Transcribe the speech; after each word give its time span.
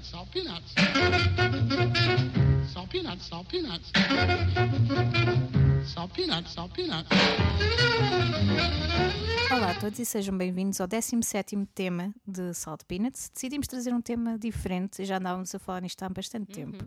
peanuts, 0.00 0.10
salt 0.10 0.28
peanuts. 0.32 0.74
Salt 2.72 2.90
peanuts, 2.90 3.26
salt 3.26 3.48
peanuts. 3.48 3.92
Salt 5.84 6.12
peanuts, 6.14 6.52
salt 6.52 6.72
peanuts. 6.72 7.08
Olá 9.50 9.70
a 9.72 9.74
todos 9.80 9.98
e 9.98 10.04
sejam 10.04 10.36
bem-vindos 10.36 10.80
ao 10.80 10.88
17º 10.88 11.66
tema 11.74 12.14
de 12.26 12.54
Salt 12.54 12.84
Peanuts. 12.84 13.30
Decidimos 13.32 13.66
trazer 13.66 13.92
um 13.92 14.00
tema 14.00 14.38
diferente, 14.38 15.04
já 15.04 15.18
andávamos 15.18 15.54
a 15.54 15.58
falar 15.58 15.82
nisto 15.82 16.02
há 16.02 16.08
bastante 16.08 16.52
tempo. 16.52 16.84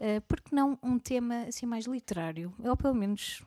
Uh, 0.00 0.20
porque 0.26 0.54
não 0.54 0.78
um 0.82 0.98
tema 0.98 1.44
assim 1.48 1.66
mais 1.66 1.86
literário, 1.86 2.52
ou 2.58 2.76
pelo 2.76 2.94
menos 2.94 3.42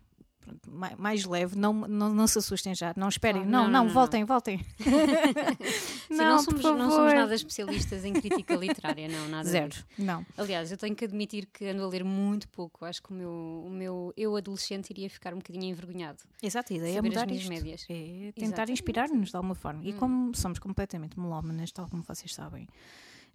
pronto, 0.48 0.72
mai- 0.72 0.96
mais 0.98 1.26
leve, 1.26 1.58
não, 1.58 1.74
não, 1.74 2.14
não 2.14 2.26
se 2.28 2.40
assustem 2.40 2.74
já, 2.74 2.94
não 2.96 3.10
esperem, 3.10 3.42
Ah, 3.42 3.46
não, 3.46 3.64
não, 3.66 3.72
não, 3.72 3.84
não, 3.86 3.94
voltem, 3.94 4.24
voltem. 4.24 4.60
Sim, 6.08 6.16
não, 6.16 6.40
somos, 6.40 6.64
não 6.64 6.90
somos 6.90 7.14
nada 7.14 7.36
especialistas 7.36 8.06
em 8.06 8.14
crítica 8.14 8.56
literária, 8.56 9.08
não, 9.08 9.28
nada 9.28 9.48
Zero, 9.50 9.70
disso. 9.70 9.86
não. 9.98 10.26
Aliás, 10.38 10.72
eu 10.72 10.78
tenho 10.78 10.96
que 10.96 11.06
admitir 11.06 11.46
que 11.48 11.66
ando 11.68 11.84
a 11.84 11.88
ler 11.88 12.04
muito 12.04 12.48
pouco. 12.50 12.86
Acho 12.86 13.02
que 13.04 13.12
o 13.12 13.14
meu, 13.14 13.64
o 13.66 13.70
meu 13.70 14.14
eu 14.16 14.36
adolescente 14.36 14.90
iria 14.92 15.10
ficar 15.10 15.34
um 15.34 15.38
bocadinho 15.38 15.66
envergonhado. 15.66 16.20
Exato, 16.42 16.74
a 16.74 16.76
ideia 16.78 17.00
é 17.00 17.02
mudar 17.02 17.30
isto. 17.32 17.50
médias. 17.50 17.86
É 17.90 18.32
tentar. 18.34 18.70
Hum. 18.70 18.74
inspirar-nos 18.74 19.30
de 19.30 19.36
alguma 19.36 19.56
forma. 19.56 19.82
E 19.84 19.94
como 19.94 20.34
somos 20.36 20.60
completamente 20.60 21.20
melómanas, 21.20 21.72
tal 21.72 21.88
como 21.90 22.04
vocês 22.04 22.34
sabem, 22.34 22.68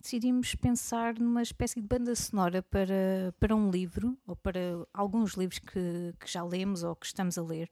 decidimos 0.02 0.55
pensar 0.55 1.19
numa 1.19 1.42
espécie 1.42 1.80
de 1.80 1.87
banda 1.87 2.15
sonora 2.15 2.62
para, 2.62 3.33
para 3.41 3.55
um 3.56 3.70
livro, 3.70 4.16
ou 4.27 4.37
para 4.37 4.61
alguns 4.92 5.33
livros 5.34 5.59
que, 5.59 6.15
que 6.20 6.30
já 6.30 6.42
lemos 6.45 6.83
ou 6.83 6.95
que 6.97 7.06
estamos 7.06 7.38
a 7.38 7.42
ler. 7.42 7.70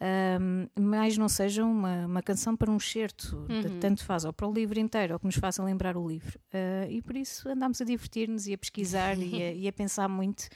Ahm, 0.00 0.66
mas 0.78 1.16
não 1.16 1.28
seja 1.28 1.64
uma, 1.64 2.06
uma 2.06 2.22
canção 2.22 2.56
para 2.56 2.70
um 2.70 2.76
excerto, 2.76 3.46
de- 3.48 3.68
Uhum. 3.68 3.78
tanto 3.80 4.04
faz, 4.04 4.24
ou 4.24 4.32
para 4.32 4.48
o 4.48 4.52
livro 4.52 4.80
inteiro, 4.80 5.12
ou 5.14 5.18
que 5.20 5.26
nos 5.26 5.36
faça 5.36 5.62
lembrar 5.62 5.96
o 5.96 6.08
livro. 6.08 6.40
Ah, 6.52 6.86
e 6.88 7.00
por 7.00 7.16
isso 7.16 7.48
andámos 7.48 7.80
a 7.80 7.84
divertir-nos 7.84 8.46
e 8.48 8.54
a 8.54 8.58
pesquisar 8.58 9.16
e, 9.18 9.42
a, 9.42 9.52
e 9.54 9.68
a 9.68 9.72
pensar 9.72 10.08
muito. 10.08 10.48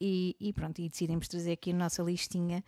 E, 0.00 0.36
e 0.38 0.52
pronto, 0.52 0.80
e 0.80 0.88
decidimos 0.88 1.26
trazer 1.28 1.52
aqui 1.52 1.70
a 1.70 1.74
nossa 1.74 2.02
listinha 2.02 2.62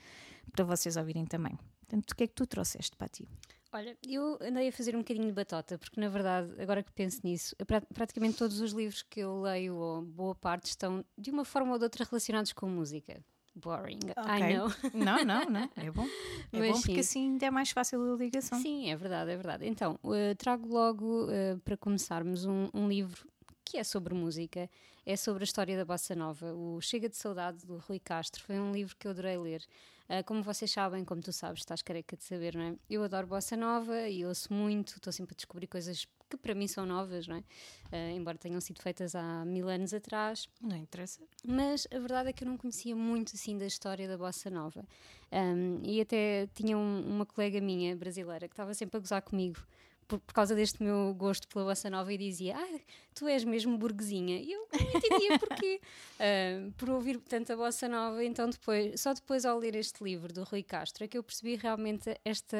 para 0.53 0.65
vocês 0.65 0.97
ouvirem 0.97 1.25
também. 1.27 1.57
Portanto, 1.81 2.11
o 2.11 2.17
que 2.17 2.25
é 2.25 2.27
que 2.27 2.35
tu 2.35 2.47
trouxeste 2.47 2.97
para 2.97 3.09
ti? 3.09 3.29
Olha, 3.77 3.95
eu 4.09 4.39
andei 4.41 4.69
a 4.69 4.73
fazer 4.73 4.97
um 4.97 5.01
bocadinho 5.01 5.27
de 5.27 5.33
batota, 5.33 5.77
porque 5.77 6.01
na 6.01 6.09
verdade, 6.09 6.51
agora 6.59 6.83
que 6.83 6.91
penso 6.93 7.21
nisso, 7.23 7.55
pra- 7.67 7.83
praticamente 7.83 8.39
todos 8.39 8.59
os 8.59 8.73
livros 8.73 9.03
que 9.03 9.21
eu 9.21 9.43
leio, 9.43 9.77
ou 9.77 10.01
boa 10.01 10.35
parte, 10.35 10.65
estão 10.71 11.05
de 11.19 11.31
uma 11.31 11.45
forma 11.45 11.73
ou 11.73 11.79
de 11.79 11.85
outra 11.85 12.03
relacionados 12.11 12.55
com 12.55 12.67
música. 12.71 13.23
Boring, 13.55 13.99
I 14.17 14.17
Ok. 14.17 14.57
know. 14.57 14.69
Não, 14.95 15.23
não, 15.27 15.45
não. 15.51 15.69
É 15.77 15.91
bom. 15.91 16.07
É 16.55 16.59
Mas 16.59 16.69
bom 16.69 16.81
porque 16.81 16.93
sim. 16.95 17.01
assim 17.01 17.31
ainda 17.33 17.47
é 17.47 17.51
mais 17.51 17.71
fácil 17.71 18.15
a 18.15 18.17
ligação. 18.17 18.59
Sim, 18.63 18.89
é 18.91 18.97
verdade, 18.97 19.31
é 19.31 19.37
verdade. 19.37 19.67
Então, 19.67 19.99
eh, 20.15 20.35
trago 20.37 20.67
logo 20.69 21.31
eh, 21.31 21.57
para 21.63 21.77
começarmos 21.77 22.47
um, 22.47 22.71
um 22.73 22.89
livro 22.89 23.29
que 23.63 23.77
é 23.77 23.85
sobre 23.85 24.15
música, 24.15 24.71
é 25.05 25.17
sobre 25.17 25.43
a 25.43 25.45
história 25.45 25.77
da 25.77 25.85
bossa 25.85 26.15
nova. 26.15 26.55
O 26.55 26.81
Chega 26.81 27.11
de 27.11 27.17
Saudade 27.17 27.67
do 27.67 27.77
Rui 27.77 27.99
Castro 27.99 28.43
foi 28.43 28.59
um 28.59 28.73
livro 28.73 28.97
que 28.97 29.07
eu 29.07 29.11
adorei 29.11 29.37
ler. 29.37 29.63
Ah, 30.09 30.23
como 30.23 30.43
vocês 30.43 30.71
sabem, 30.71 31.05
como 31.05 31.21
tu 31.21 31.33
sabes, 31.33 31.61
estás 31.61 31.83
careca 31.83 32.17
de 32.17 32.23
saber, 32.23 32.55
não 32.55 32.63
é? 32.63 32.75
Eu 32.89 33.03
adoro 33.03 33.27
bossa 33.27 33.57
nova 33.57 34.09
e 34.09 34.25
ouço 34.25 34.53
muito, 34.53 34.95
estou 34.97 35.13
sempre 35.13 35.35
a 35.35 35.37
descobrir 35.37 35.67
coisas 35.67 36.07
que 36.29 36.37
para 36.37 36.55
mim 36.55 36.67
são 36.69 36.87
novas, 36.87 37.27
não 37.27 37.37
é? 37.37 37.45
Ah, 37.93 38.13
embora 38.13 38.39
tenham 38.39 38.61
sido 38.61 38.81
feitas 38.81 39.15
há 39.15 39.45
mil 39.45 39.69
anos 39.69 39.93
atrás. 39.93 40.49
Não 40.61 40.77
interessa. 40.77 41.21
Mas 41.45 41.87
a 41.93 41.99
verdade 41.99 42.29
é 42.31 42.33
que 42.33 42.45
eu 42.45 42.49
não 42.49 42.57
conhecia 42.57 42.95
muito 42.95 43.33
assim 43.35 43.59
da 43.59 43.67
história 43.67 44.07
da 44.07 44.17
bossa 44.17 44.49
nova. 44.51 44.85
Um, 45.33 45.81
e 45.83 46.01
até 46.01 46.47
tinha 46.55 46.79
um- 46.79 47.01
uma 47.09 47.27
colega 47.27 47.61
minha 47.61 47.97
brasileira 47.97 48.47
que 48.49 48.53
estava 48.55 48.73
sempre 48.75 48.97
a 48.97 49.01
gozar 49.01 49.23
comigo 49.23 49.59
por, 50.07 50.21
por 50.21 50.33
causa 50.33 50.55
deste 50.55 50.83
meu 50.83 51.15
gosto 51.15 51.49
pela 51.49 51.65
bossa 51.65 51.91
nova 51.91 52.13
e 52.13 52.19
dizia: 52.19 52.57
Ah, 52.57 52.81
tu 53.15 53.27
és 53.27 53.45
mesmo 53.45 53.77
burguesinha. 53.77 54.39
E 54.39 54.53
eu 54.53 54.69
não 54.73 54.91
entendia 54.95 55.39
porquê. 55.39 55.81
Um, 56.19 56.71
por 56.71 56.89
ouvir 56.89 57.19
tanta 57.21 57.55
bossa 57.55 57.87
nova, 57.87 58.25
então 58.25 58.49
depois, 58.49 58.99
só 58.99 59.13
depois 59.13 59.45
ao 59.45 59.59
ler 59.59 59.75
este 59.75 60.03
livro 60.03 60.33
do 60.33 60.45
Rui 60.45 60.63
Castro 60.63 61.05
é 61.05 61.09
que 61.09 61.19
eu 61.19 61.23
percebi 61.23 61.57
realmente 61.57 62.19
esta. 62.25 62.57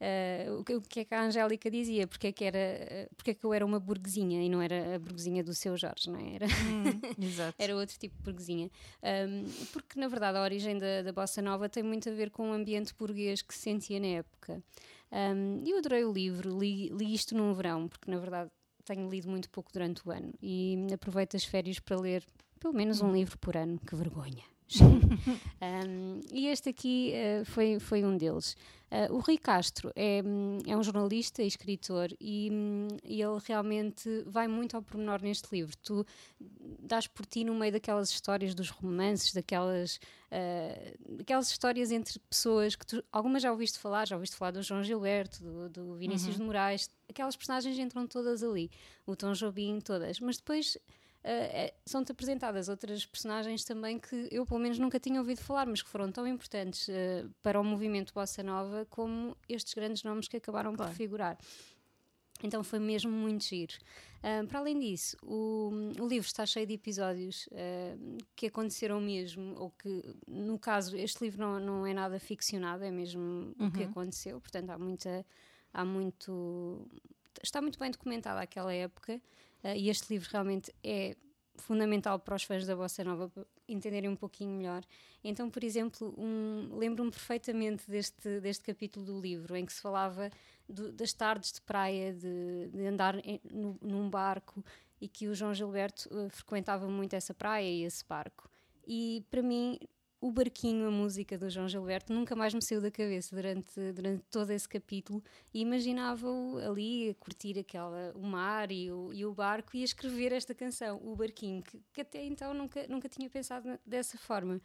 uh, 0.00 0.60
o, 0.60 0.64
que, 0.64 0.74
o 0.76 0.80
que 0.80 1.00
é 1.00 1.04
que 1.04 1.12
a 1.12 1.22
Angélica 1.24 1.68
dizia, 1.68 2.06
porque 2.06 2.28
é, 2.28 2.32
que 2.32 2.44
era, 2.44 2.58
uh, 2.58 3.14
porque 3.16 3.32
é 3.32 3.34
que 3.34 3.44
eu 3.44 3.52
era 3.52 3.66
uma 3.66 3.80
burguesinha 3.80 4.42
e 4.44 4.48
não 4.48 4.62
era 4.62 4.94
a 4.94 4.98
burguesinha 5.00 5.42
do 5.42 5.52
seu 5.54 5.76
Jorge, 5.76 6.08
não 6.08 6.20
é? 6.20 6.34
Era, 6.36 6.46
Exato. 7.20 7.54
era 7.58 7.74
outro 7.74 7.98
tipo 7.98 8.16
de 8.16 8.22
burguesinha. 8.22 8.70
Um, 9.02 9.44
porque, 9.72 9.98
na 9.98 10.06
verdade, 10.06 10.38
a 10.38 10.42
origem 10.42 10.78
da, 10.78 11.02
da 11.02 11.12
bossa 11.12 11.42
nova 11.42 11.68
tem 11.68 11.82
muito 11.82 12.08
a 12.08 12.12
ver 12.12 12.30
com 12.30 12.50
o 12.50 12.52
ambiente 12.52 12.94
burguês 12.94 13.42
que 13.42 13.52
se 13.54 13.60
sentia 13.60 13.98
na 13.98 14.06
época. 14.18 14.62
Um, 15.14 15.62
eu 15.64 15.78
adorei 15.78 16.04
o 16.04 16.12
livro, 16.12 16.58
li, 16.58 16.88
li 16.88 17.14
isto 17.14 17.36
num 17.36 17.54
verão, 17.54 17.86
porque, 17.86 18.10
na 18.10 18.18
verdade, 18.18 18.50
tenho 18.84 19.08
lido 19.08 19.30
muito 19.30 19.48
pouco 19.48 19.72
durante 19.72 20.06
o 20.06 20.10
ano 20.10 20.32
e 20.42 20.86
aproveito 20.92 21.36
as 21.36 21.44
férias 21.44 21.78
para 21.78 21.96
ler 21.96 22.24
pelo 22.58 22.74
menos 22.74 23.00
um 23.00 23.12
livro 23.12 23.38
por 23.38 23.56
ano. 23.56 23.78
Que 23.78 23.94
vergonha! 23.94 24.44
Um, 25.64 26.20
e 26.30 26.48
este 26.48 26.68
aqui 26.68 27.14
uh, 27.14 27.44
foi, 27.46 27.78
foi 27.78 28.04
um 28.04 28.16
deles. 28.16 28.54
Uh, 28.90 29.12
o 29.14 29.18
Rui 29.18 29.38
Castro 29.38 29.90
é, 29.96 30.22
hum, 30.24 30.58
é 30.66 30.76
um 30.76 30.82
jornalista 30.82 31.42
e 31.42 31.46
escritor 31.46 32.10
e, 32.20 32.50
e 33.02 33.22
ele 33.22 33.38
realmente 33.44 34.22
vai 34.26 34.46
muito 34.46 34.76
ao 34.76 34.82
pormenor 34.82 35.22
neste 35.22 35.48
livro. 35.50 35.74
Tu 35.78 36.06
dás 36.78 37.06
por 37.06 37.24
ti 37.26 37.44
no 37.44 37.54
meio 37.54 37.72
daquelas 37.72 38.10
histórias 38.10 38.54
dos 38.54 38.68
romances, 38.68 39.32
daquelas, 39.32 39.96
uh, 40.30 41.16
daquelas 41.16 41.50
histórias 41.50 41.90
entre 41.90 42.20
pessoas 42.30 42.76
que 42.76 42.86
tu, 42.86 43.02
algumas 43.10 43.42
já 43.42 43.50
ouviste 43.50 43.78
falar, 43.78 44.06
já 44.06 44.16
ouviste 44.16 44.36
falar 44.36 44.50
do 44.50 44.62
João 44.62 44.84
Gilberto, 44.84 45.42
do, 45.42 45.68
do 45.68 45.94
Vinícius 45.94 46.36
de 46.36 46.42
Moraes, 46.42 46.88
aquelas 47.08 47.34
personagens 47.34 47.78
entram 47.78 48.06
todas 48.06 48.42
ali, 48.42 48.70
o 49.06 49.16
Tom 49.16 49.32
Jobim, 49.32 49.80
todas, 49.80 50.20
mas 50.20 50.36
depois 50.36 50.78
Uh, 51.24 51.72
são-te 51.86 52.12
apresentadas 52.12 52.68
outras 52.68 53.06
personagens 53.06 53.64
também 53.64 53.98
que 53.98 54.28
eu, 54.30 54.44
pelo 54.44 54.60
menos, 54.60 54.78
nunca 54.78 55.00
tinha 55.00 55.18
ouvido 55.18 55.40
falar, 55.40 55.66
mas 55.66 55.80
que 55.80 55.88
foram 55.88 56.12
tão 56.12 56.26
importantes 56.26 56.86
uh, 56.88 57.30
para 57.42 57.58
o 57.58 57.64
movimento 57.64 58.12
Bossa 58.12 58.42
Nova 58.42 58.86
como 58.90 59.34
estes 59.48 59.72
grandes 59.72 60.02
nomes 60.02 60.28
que 60.28 60.36
acabaram 60.36 60.74
Claro. 60.74 60.90
por 60.90 60.96
figurar. 60.96 61.38
Então 62.42 62.62
foi 62.62 62.78
mesmo 62.78 63.10
muito 63.10 63.42
giro. 63.44 63.72
Uh, 64.18 64.46
para 64.46 64.58
além 64.58 64.78
disso, 64.78 65.16
o, 65.22 65.70
o 65.98 66.06
livro 66.06 66.26
está 66.26 66.44
cheio 66.44 66.66
de 66.66 66.74
episódios 66.74 67.46
uh, 67.46 68.18
que 68.36 68.48
aconteceram 68.48 69.00
mesmo, 69.00 69.54
ou 69.58 69.70
que, 69.70 70.02
no 70.28 70.58
caso, 70.58 70.94
este 70.94 71.24
livro 71.24 71.40
não, 71.40 71.58
não 71.58 71.86
é 71.86 71.94
nada 71.94 72.18
ficcionado, 72.18 72.84
é 72.84 72.90
mesmo 72.90 73.54
o 73.58 73.70
que 73.70 73.84
aconteceu, 73.84 74.38
portanto 74.42 74.68
há 74.70 74.78
muita. 74.78 75.24
Há 75.72 75.84
muito. 75.86 76.86
Está 77.42 77.62
muito 77.62 77.78
bem 77.78 77.90
documentada 77.90 78.40
aquela 78.40 78.72
época. 78.74 79.20
Uh, 79.64 79.74
e 79.76 79.88
este 79.88 80.12
livro 80.12 80.28
realmente 80.30 80.72
é 80.84 81.16
fundamental 81.56 82.18
para 82.18 82.34
os 82.34 82.42
fãs 82.42 82.66
da 82.66 82.76
Bossa 82.76 83.02
Nova 83.02 83.30
entenderem 83.68 84.10
um 84.10 84.16
pouquinho 84.16 84.50
melhor. 84.50 84.84
Então, 85.22 85.48
por 85.48 85.64
exemplo, 85.64 86.14
um, 86.18 86.76
lembro-me 86.76 87.10
perfeitamente 87.10 87.90
deste, 87.90 88.40
deste 88.40 88.64
capítulo 88.64 89.06
do 89.06 89.20
livro 89.20 89.56
em 89.56 89.64
que 89.64 89.72
se 89.72 89.80
falava 89.80 90.30
do- 90.68 90.92
das 90.92 91.12
tardes 91.12 91.52
de 91.52 91.60
praia, 91.62 92.12
de, 92.12 92.68
de 92.68 92.86
andar 92.86 93.16
em- 93.24 93.40
no- 93.50 93.78
num 93.80 94.10
barco 94.10 94.64
e 95.00 95.08
que 95.08 95.28
o 95.28 95.34
João 95.34 95.54
Gilberto 95.54 96.08
uh, 96.12 96.28
frequentava 96.28 96.88
muito 96.88 97.14
essa 97.14 97.32
praia 97.32 97.68
e 97.68 97.84
esse 97.84 98.04
barco. 98.04 98.50
E 98.86 99.24
para 99.30 99.42
mim, 99.42 99.78
o 100.24 100.32
barquinho, 100.32 100.88
a 100.88 100.90
música 100.90 101.36
do 101.36 101.50
João 101.50 101.68
Gilberto, 101.68 102.10
nunca 102.10 102.34
mais 102.34 102.54
me 102.54 102.62
saiu 102.62 102.80
da 102.80 102.90
cabeça 102.90 103.36
durante, 103.36 103.92
durante 103.92 104.24
todo 104.30 104.50
esse 104.52 104.66
capítulo 104.66 105.22
e 105.52 105.60
imaginava-o 105.60 106.56
ali 106.66 107.10
a 107.10 107.14
curtir 107.14 107.58
aquela, 107.58 108.10
o 108.14 108.22
mar 108.22 108.72
e 108.72 108.90
o, 108.90 109.12
e 109.12 109.26
o 109.26 109.34
barco 109.34 109.76
e 109.76 109.82
a 109.82 109.84
escrever 109.84 110.32
esta 110.32 110.54
canção, 110.54 110.98
o 111.04 111.14
barquinho, 111.14 111.62
que, 111.62 111.78
que 111.92 112.00
até 112.00 112.24
então 112.24 112.54
nunca, 112.54 112.86
nunca 112.88 113.06
tinha 113.06 113.28
pensado 113.28 113.78
dessa 113.84 114.16
forma. 114.16 114.62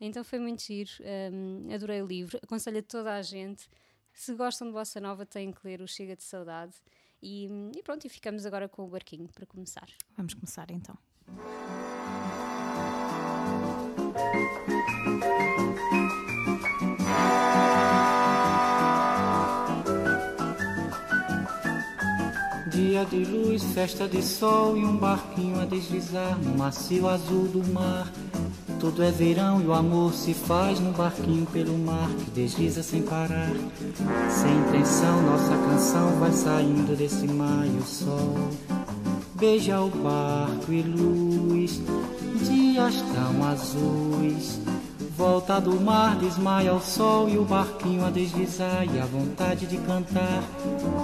Então 0.00 0.24
foi 0.24 0.38
muito 0.38 0.62
giro, 0.62 0.90
hum, 1.30 1.68
adorei 1.70 2.00
o 2.00 2.06
livro, 2.06 2.38
aconselho 2.42 2.78
a 2.78 2.82
toda 2.82 3.14
a 3.14 3.20
gente. 3.20 3.68
Se 4.14 4.34
gostam 4.34 4.68
de 4.68 4.72
Bossa 4.72 4.98
Nova, 4.98 5.26
têm 5.26 5.52
que 5.52 5.60
ler 5.62 5.82
o 5.82 5.86
Chega 5.86 6.16
de 6.16 6.22
Saudade. 6.22 6.72
E, 7.20 7.50
e 7.76 7.82
pronto, 7.82 8.06
e 8.06 8.08
ficamos 8.08 8.46
agora 8.46 8.66
com 8.66 8.82
o 8.82 8.88
barquinho 8.88 9.28
para 9.28 9.44
começar. 9.44 9.90
Vamos 10.16 10.32
começar 10.32 10.70
então. 10.70 10.96
Dia 22.70 23.04
de 23.04 23.24
luz, 23.24 23.62
festa 23.74 24.08
de 24.08 24.22
sol 24.22 24.76
e 24.76 24.84
um 24.84 24.96
barquinho 24.96 25.60
a 25.60 25.64
deslizar 25.64 26.38
no 26.38 26.56
macio 26.56 27.08
azul 27.08 27.46
do 27.48 27.62
mar. 27.72 28.10
Tudo 28.80 29.02
é 29.02 29.10
verão 29.10 29.60
e 29.60 29.66
o 29.66 29.72
amor 29.72 30.12
se 30.12 30.34
faz 30.34 30.80
no 30.80 30.92
barquinho 30.92 31.46
pelo 31.46 31.78
mar 31.78 32.08
que 32.08 32.30
desliza 32.30 32.82
sem 32.82 33.02
parar. 33.02 33.52
Sem 34.30 34.56
intenção, 34.56 35.22
nossa 35.22 35.56
canção 35.56 36.18
vai 36.18 36.32
saindo 36.32 36.96
desse 36.96 37.26
mar 37.28 37.66
e 37.66 37.78
o 37.78 37.82
sol 37.82 38.34
beija 39.42 39.80
o 39.80 39.90
barco 39.90 40.72
e 40.72 40.82
luz. 40.82 41.82
Dias 42.46 42.94
tão 43.12 43.44
azuis, 43.44 44.60
Volta 45.16 45.60
do 45.60 45.80
mar, 45.80 46.14
desmaia 46.16 46.72
o 46.72 46.80
sol 46.80 47.28
e 47.28 47.36
o 47.36 47.44
barquinho 47.44 48.04
a 48.04 48.10
deslizar 48.10 48.84
e 48.84 49.00
a 49.00 49.04
vontade 49.04 49.66
de 49.66 49.78
cantar. 49.78 50.44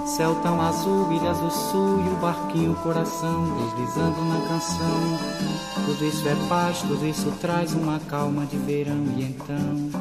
Céu 0.05 0.35
tão 0.41 0.61
azul, 0.61 1.11
ilhas 1.11 1.37
do 1.37 1.51
sul 1.51 2.01
e 2.05 2.09
o 2.09 2.15
barquinho 2.15 2.73
coração 2.75 3.57
deslizando 3.57 4.23
na 4.25 4.39
canção. 4.47 5.19
Tudo 5.85 6.05
isso 6.05 6.25
é 6.27 6.35
paz, 6.47 6.81
tudo 6.81 7.05
isso 7.05 7.31
traz 7.39 7.73
uma 7.73 7.99
calma 7.99 8.45
de 8.45 8.57
verão 8.57 9.05
e 9.17 9.23
então 9.23 9.91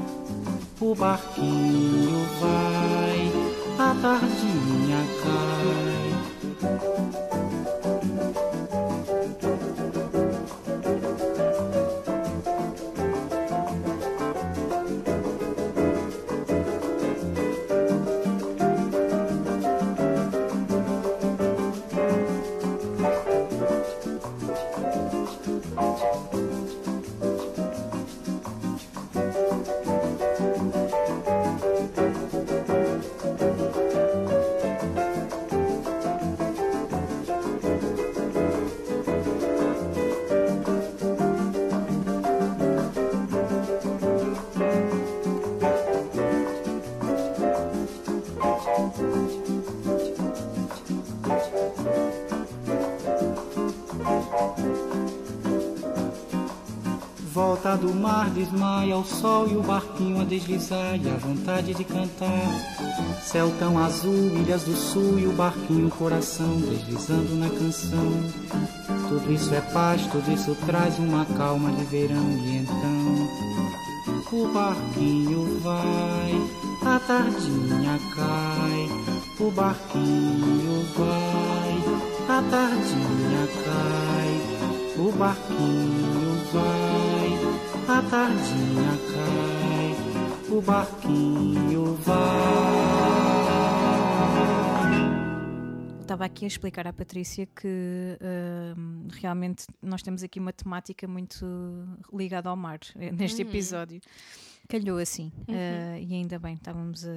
o 0.81 0.95
barquinho 0.95 2.27
vai, 2.41 3.33
a 3.79 3.95
tardinha 4.01 5.05
cai. 5.23 6.09
Volta 57.39 57.77
do 57.77 57.95
mar, 57.95 58.29
desmaia 58.31 58.97
o 58.97 59.05
sol 59.05 59.47
e 59.47 59.57
o 59.57 59.63
barquinho 59.63 60.21
a 60.21 60.25
deslizar 60.25 60.97
e 61.01 61.09
a 61.09 61.15
vontade 61.19 61.73
de 61.73 61.85
cantar. 61.85 62.51
Céu 63.23 63.49
tão 63.61 63.79
azul, 63.79 64.37
ilhas 64.41 64.65
do 64.65 64.75
sul 64.75 65.21
e 65.21 65.27
o 65.29 65.33
barquinho 65.35 65.89
coração 65.89 66.61
deslizando 66.63 67.37
na 67.37 67.49
canção. 67.49 68.11
Tudo 69.09 69.33
isso 69.33 69.55
é 69.55 69.61
paz, 69.61 70.05
tudo 70.09 70.29
isso 70.33 70.53
traz 70.67 70.99
uma 70.99 71.25
calma 71.27 71.71
de 71.71 71.85
verão 71.85 72.29
e 72.45 72.57
então 72.57 73.29
o 74.33 74.49
barquinho 74.49 75.61
vai, 75.61 76.43
a 76.85 76.99
tardinha 76.99 78.01
cai. 78.17 78.89
O 79.39 79.51
barquinho 79.53 80.85
vai, 80.97 82.37
a 82.37 82.43
tardinha 82.51 83.47
cai. 83.65 83.99
O 84.99 85.13
barquinho 85.13 86.43
vai, 86.53 87.08
a 87.89 88.03
tardinha 88.03 88.93
cai. 89.13 90.55
O 90.57 90.61
barquinho 90.63 91.95
vai. 91.97 92.19
Estava 96.01 96.25
aqui 96.25 96.45
a 96.47 96.49
explicar 96.49 96.87
à 96.87 96.93
Patrícia 96.93 97.45
que 97.47 98.19
hum, 98.77 99.09
realmente 99.21 99.67
nós 99.83 100.03
temos 100.03 100.23
aqui 100.23 100.41
uma 100.41 100.53
temática 100.55 101.07
muito 101.07 101.45
ligada 102.13 102.49
ao 102.49 102.57
mar 102.57 102.79
eh, 102.97 103.13
neste 103.13 103.43
Uhum. 103.43 103.49
episódio. 103.49 104.01
Calhou 104.69 104.99
assim, 104.99 105.31
eh, 105.49 105.99
e 106.03 106.15
ainda 106.15 106.39
bem, 106.39 106.55
estávamos 106.55 107.05
a, 107.07 107.11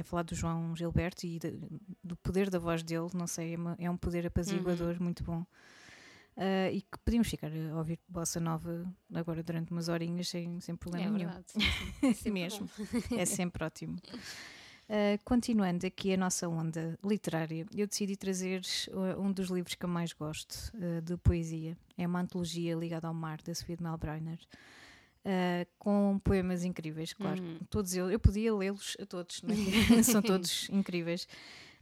a 0.00 0.04
falar 0.04 0.22
do 0.22 0.34
João 0.36 0.74
Gilberto 0.74 1.26
e 1.26 1.38
de- 1.38 1.54
do 2.02 2.16
poder 2.16 2.48
da 2.50 2.58
voz 2.58 2.82
dele, 2.82 3.08
não 3.14 3.26
sei, 3.26 3.54
é, 3.54 3.56
uma- 3.56 3.76
é 3.78 3.90
um 3.90 3.96
poder 3.96 4.26
apaziguador 4.26 4.94
Uhum. 4.94 5.04
muito 5.04 5.22
bom. 5.24 5.44
Eh, 6.40 6.70
e 6.74 6.82
que 6.82 6.96
podíamos 7.04 7.26
ficar 7.28 7.50
a 7.50 7.76
ouvir 7.76 7.98
bossa 8.08 8.38
nova 8.38 8.86
agora 9.12 9.42
durante 9.42 9.72
umas 9.72 9.88
horinhas 9.88 10.28
sem, 10.28 10.60
sem 10.60 10.76
problema 10.76 11.06
É 11.06 11.10
nenhum. 11.10 11.30
verdade. 11.30 11.46
sim, 11.50 12.14
sim. 12.14 12.30
Mesmo. 12.30 12.70
É 13.16 13.24
sempre 13.24 13.64
ótimo. 13.64 13.96
Uh, 14.88 15.18
continuando 15.24 15.84
aqui 15.84 16.14
a 16.14 16.16
nossa 16.16 16.48
onda 16.48 16.96
literária, 17.04 17.66
eu 17.74 17.86
decidi 17.88 18.16
trazer 18.16 18.62
uh, 18.88 19.20
um 19.20 19.32
dos 19.32 19.50
livros 19.50 19.74
que 19.74 19.84
eu 19.84 19.88
mais 19.88 20.12
gosto 20.12 20.72
uh, 20.76 21.02
de 21.02 21.16
poesia. 21.16 21.76
É 21.96 22.06
uma 22.06 22.20
antologia 22.20 22.76
ligada 22.76 23.08
ao 23.08 23.12
mar, 23.12 23.42
da 23.42 23.52
Sofia 23.52 23.76
de 23.76 23.82
Melbrenner, 23.82 24.38
uh, 25.24 25.68
com 25.76 26.20
poemas 26.22 26.64
incríveis, 26.64 27.12
claro. 27.12 27.42
Uhum. 27.42 27.58
Todos 27.68 27.94
eu, 27.96 28.10
eu 28.10 28.20
podia 28.20 28.54
lê-los 28.54 28.96
a 29.00 29.04
todos, 29.04 29.42
né? 29.42 29.54
são 30.04 30.22
todos 30.22 30.70
incríveis. 30.70 31.26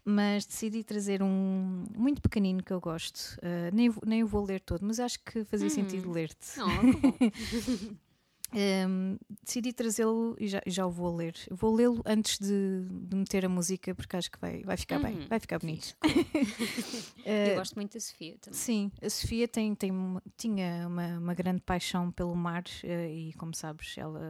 Mas 0.08 0.46
decidi 0.46 0.84
trazer 0.84 1.20
um 1.22 1.84
muito 1.96 2.22
pequenino 2.22 2.62
que 2.62 2.72
eu 2.72 2.80
gosto. 2.80 3.36
Uh, 3.38 3.74
nem, 3.74 3.92
nem 4.06 4.22
o 4.22 4.26
vou 4.26 4.44
ler 4.44 4.60
todo, 4.60 4.86
mas 4.86 5.00
acho 5.00 5.18
que 5.24 5.42
fazia 5.44 5.66
Hum. 5.66 5.70
sentido 5.70 6.10
ler-te. 6.10 6.46
Bom. 6.56 7.18
Um, 8.54 9.18
decidi 9.44 9.72
trazê-lo 9.72 10.36
e 10.38 10.46
já, 10.46 10.62
já 10.66 10.86
o 10.86 10.90
vou 10.90 11.14
ler. 11.14 11.34
Vou 11.50 11.74
lê-lo 11.74 12.00
antes 12.06 12.38
de, 12.38 12.86
de 12.88 13.16
meter 13.16 13.44
a 13.44 13.48
música 13.48 13.92
porque 13.94 14.16
acho 14.16 14.30
que 14.30 14.38
vai, 14.40 14.62
vai 14.62 14.76
ficar 14.76 15.00
bem, 15.00 15.14
Uhum, 15.16 15.26
vai 15.28 15.40
ficar 15.40 15.58
bonito. 15.58 15.94
Eu 17.26 17.52
Uh, 17.52 17.58
gosto 17.58 17.74
muito 17.74 17.94
da 17.94 18.00
Sofia 18.00 18.36
também. 18.40 18.58
sim, 18.58 18.92
a 19.02 19.10
Sofia 19.10 19.48
tem, 19.48 19.74
tem 19.74 19.90
uma- 19.90 20.22
tinha 20.38 20.86
uma, 20.86 21.18
uma 21.18 21.34
grande 21.34 21.60
paixão 21.60 22.10
pelo 22.12 22.34
mar 22.36 22.62
uh, 22.84 22.86
e, 23.10 23.32
como 23.34 23.52
sabes, 23.54 23.98
ela, 23.98 24.20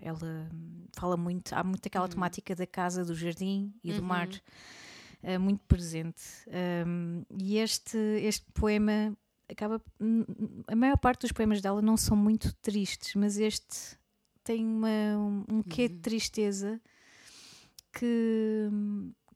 ela 0.00 0.48
hum, 0.52 0.86
fala 0.98 1.16
muito. 1.18 1.52
Há 1.54 1.62
muito 1.62 1.86
aquela 1.86 2.06
Uhum. 2.06 2.10
temática 2.10 2.56
da 2.56 2.66
casa, 2.66 3.04
do 3.04 3.14
jardim 3.14 3.72
e 3.84 3.92
do 3.92 4.00
Uhum. 4.00 4.08
mar 4.08 4.28
uh, 5.22 5.40
muito 5.40 5.60
presente. 5.66 6.22
Um, 6.86 7.22
e 7.38 7.58
este, 7.58 7.96
este 8.22 8.44
poema 8.52 9.16
acaba. 9.50 9.80
A 10.66 10.76
maior 10.76 10.98
parte 10.98 11.22
dos 11.22 11.32
poemas 11.32 11.60
dela 11.60 11.80
não 11.82 11.96
são 11.96 12.16
muito 12.16 12.54
tristes, 12.56 13.14
mas 13.14 13.38
este 13.38 13.96
tem 14.44 14.64
uma, 14.64 14.88
um, 14.88 15.44
um 15.56 15.62
quê 15.62 15.88
de 15.88 15.94
Uhum. 15.94 16.00
tristeza 16.00 16.80
que, 17.92 18.68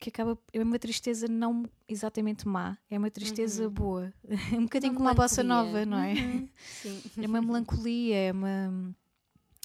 que 0.00 0.08
acaba. 0.08 0.38
É 0.52 0.62
uma 0.62 0.78
tristeza 0.78 1.26
não 1.28 1.64
exatamente 1.88 2.46
má, 2.46 2.76
é 2.90 2.98
uma 2.98 3.10
tristeza 3.10 3.64
Uhum. 3.64 3.70
boa. 3.70 4.12
um 4.58 4.62
bocadinho 4.64 4.92
Uma 4.92 4.98
como 4.98 5.08
a 5.10 5.14
bossa 5.14 5.42
nova, 5.42 5.84
não 5.86 5.98
é? 5.98 6.12
Uhum, 6.14 6.48
Sim. 6.82 7.02
É 7.22 7.26
uma 7.26 7.42
melancolia, 7.42 8.16
é 8.16 8.32
uma. 8.32 8.94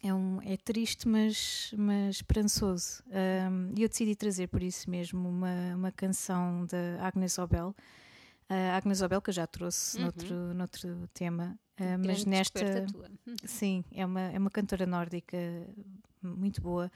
É, 0.07 0.13
um, 0.13 0.41
é 0.41 0.55
triste, 0.57 1.07
mas, 1.07 1.73
mas 1.77 2.15
esperançoso. 2.17 3.03
Um, 3.07 3.73
E 3.75 3.81
eu 3.83 3.89
decidi 3.89 4.15
trazer 4.15 4.47
por 4.47 4.63
isso 4.63 4.89
mesmo 4.89 5.27
uma, 5.27 5.75
uma 5.75 5.91
canção 5.91 6.65
da 6.65 7.05
Agnes 7.05 7.37
Obel. 7.37 7.75
A 8.49 8.77
Agnes 8.77 9.01
Obel, 9.01 9.21
que 9.21 9.29
eu 9.29 9.33
já 9.33 9.45
trouxe 9.45 9.97
Uhum. 9.97 10.03
noutro, 10.03 10.53
noutro 10.53 11.09
tema, 11.13 11.59
uh, 11.79 12.05
mas 12.05 12.23
nesta. 12.25 12.85
tua. 12.85 13.09
Sim, 13.43 13.83
é 13.91 14.05
uma, 14.05 14.21
é 14.21 14.37
uma 14.37 14.49
cantora 14.49 14.85
nórdica 14.85 15.37
muito 16.23 16.61
boa, 16.61 16.89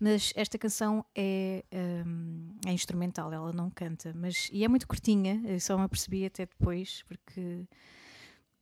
mas 0.00 0.32
esta 0.34 0.58
canção 0.58 1.04
é, 1.14 1.62
hum, 2.06 2.48
é 2.66 2.72
instrumental, 2.72 3.32
ela 3.32 3.52
não 3.52 3.70
canta, 3.70 4.12
mas 4.14 4.48
e 4.52 4.64
é 4.64 4.68
muito 4.68 4.86
curtinha, 4.88 5.40
eu 5.44 5.60
só 5.60 5.76
me 5.78 5.84
apercebi 5.84 6.24
até 6.26 6.44
depois, 6.46 7.02
porque 7.06 7.66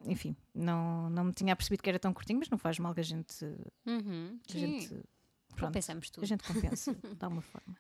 enfim, 0.06 0.36
não, 0.54 1.08
não 1.10 1.24
me 1.24 1.32
tinha 1.32 1.54
percebido 1.56 1.82
que 1.82 1.88
era 1.88 1.98
tão 1.98 2.12
curtinho, 2.12 2.38
mas 2.38 2.48
não 2.50 2.58
faz 2.58 2.78
mal 2.78 2.94
que 2.94 3.00
a 3.00 3.04
gente, 3.04 3.44
Uhum. 3.86 4.38
a 4.48 4.52
Sim. 4.52 4.58
gente 4.58 5.02
pronto, 5.56 5.72
Pensamos 5.72 6.10
tudo. 6.10 6.24
a 6.24 6.26
gente 6.26 6.42
compensa 6.44 6.94
de 7.16 7.24
alguma 7.24 7.42
forma. 7.42 7.76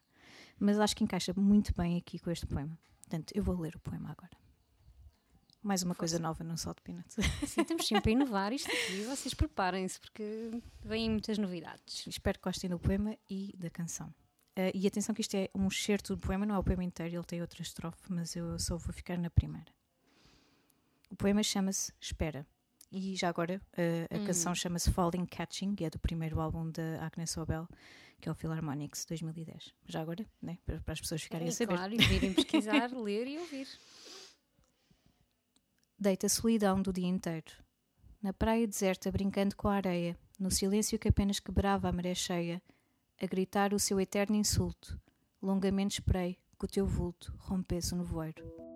Mas 0.58 0.78
acho 0.78 0.94
que 0.96 1.02
encaixa 1.04 1.32
muito 1.36 1.74
bem 1.74 1.96
aqui 1.96 2.18
com 2.18 2.30
este 2.30 2.46
poema. 2.46 2.78
Portanto, 3.00 3.32
eu 3.34 3.42
vou 3.42 3.58
ler 3.60 3.74
o 3.74 3.80
poema 3.80 4.10
agora. 4.12 4.30
Mais 5.62 5.82
uma 5.82 5.94
coisa 5.94 6.18
nova 6.18 6.42
no 6.42 6.58
Salt 6.58 6.78
Peanuts. 6.82 7.16
Sim, 7.46 7.60
estamos 7.60 7.86
sempre 7.86 8.10
a 8.10 8.12
inovar 8.14 8.52
isto 8.52 8.68
aqui. 8.70 9.04
Vocês 9.04 9.32
preparem-se 9.32 10.00
porque 10.00 10.50
vêm 10.84 11.08
muitas 11.10 11.38
novidades. 11.38 12.04
Espero 12.08 12.38
que 12.38 12.44
gostem 12.44 12.68
do 12.68 12.78
poema 12.80 13.16
e 13.30 13.54
da 13.56 13.70
canção. 13.70 14.12
Ah, 14.56 14.70
e 14.74 14.86
atenção 14.86 15.14
que 15.14 15.20
isto 15.20 15.34
é 15.36 15.48
um 15.54 15.68
excerto 15.68 16.16
do 16.16 16.20
poema, 16.20 16.44
não 16.44 16.56
é 16.56 16.58
o 16.58 16.64
poema 16.64 16.82
inteiro, 16.82 17.14
ele 17.16 17.24
tem 17.24 17.40
outra 17.40 17.62
estrofe, 17.62 18.02
mas 18.12 18.34
eu 18.34 18.58
só 18.58 18.76
vou 18.76 18.92
ficar 18.92 19.16
na 19.16 19.30
primeira. 19.30 19.70
O 21.12 21.16
poema 21.16 21.42
chama-se 21.42 21.92
Espera. 22.00 22.46
E 22.90 23.14
já 23.16 23.28
agora, 23.28 23.60
ah, 23.76 24.14
a 24.14 24.18
Hum. 24.18 24.24
canção 24.24 24.54
chama-se 24.54 24.90
Falling 24.90 25.26
Catching, 25.26 25.74
que 25.74 25.84
é 25.84 25.90
do 25.90 25.98
primeiro 25.98 26.40
álbum 26.40 26.70
da 26.70 27.04
Agnes 27.04 27.36
Obel, 27.36 27.68
que 28.18 28.28
é 28.28 28.32
o 28.32 28.34
Philharmonics 28.34 29.04
2010. 29.04 29.74
Já 29.86 30.00
agora, 30.00 30.26
né, 30.40 30.56
para, 30.64 30.80
para 30.80 30.92
as 30.94 31.00
pessoas 31.02 31.22
ficarem 31.22 31.46
É, 31.46 31.50
a 31.50 31.52
saber. 31.52 31.74
claro, 31.76 31.92
e 31.94 31.98
virem 31.98 32.32
pesquisar, 32.32 32.90
ler 32.96 33.26
e 33.26 33.38
ouvir. 33.38 33.68
Deita 35.98 36.26
a 36.26 36.30
solidão 36.30 36.80
do 36.80 36.92
dia 36.92 37.06
inteiro. 37.06 37.52
Na 38.22 38.32
praia 38.32 38.66
deserta, 38.66 39.10
brincando 39.12 39.54
com 39.54 39.68
a 39.68 39.74
areia, 39.74 40.18
no 40.38 40.50
silêncio 40.50 40.98
que 40.98 41.08
apenas 41.08 41.38
quebrava 41.40 41.88
a 41.88 41.92
maré 41.92 42.14
cheia, 42.14 42.62
a 43.20 43.26
gritar 43.26 43.74
o 43.74 43.78
seu 43.78 44.00
eterno 44.00 44.34
insulto. 44.36 44.98
Longamente 45.42 46.00
esperei 46.00 46.38
que 46.58 46.64
o 46.64 46.68
teu 46.68 46.86
vulto 46.86 47.34
rompesse 47.38 47.92
o 47.94 47.96
nevoeiro. 47.98 48.71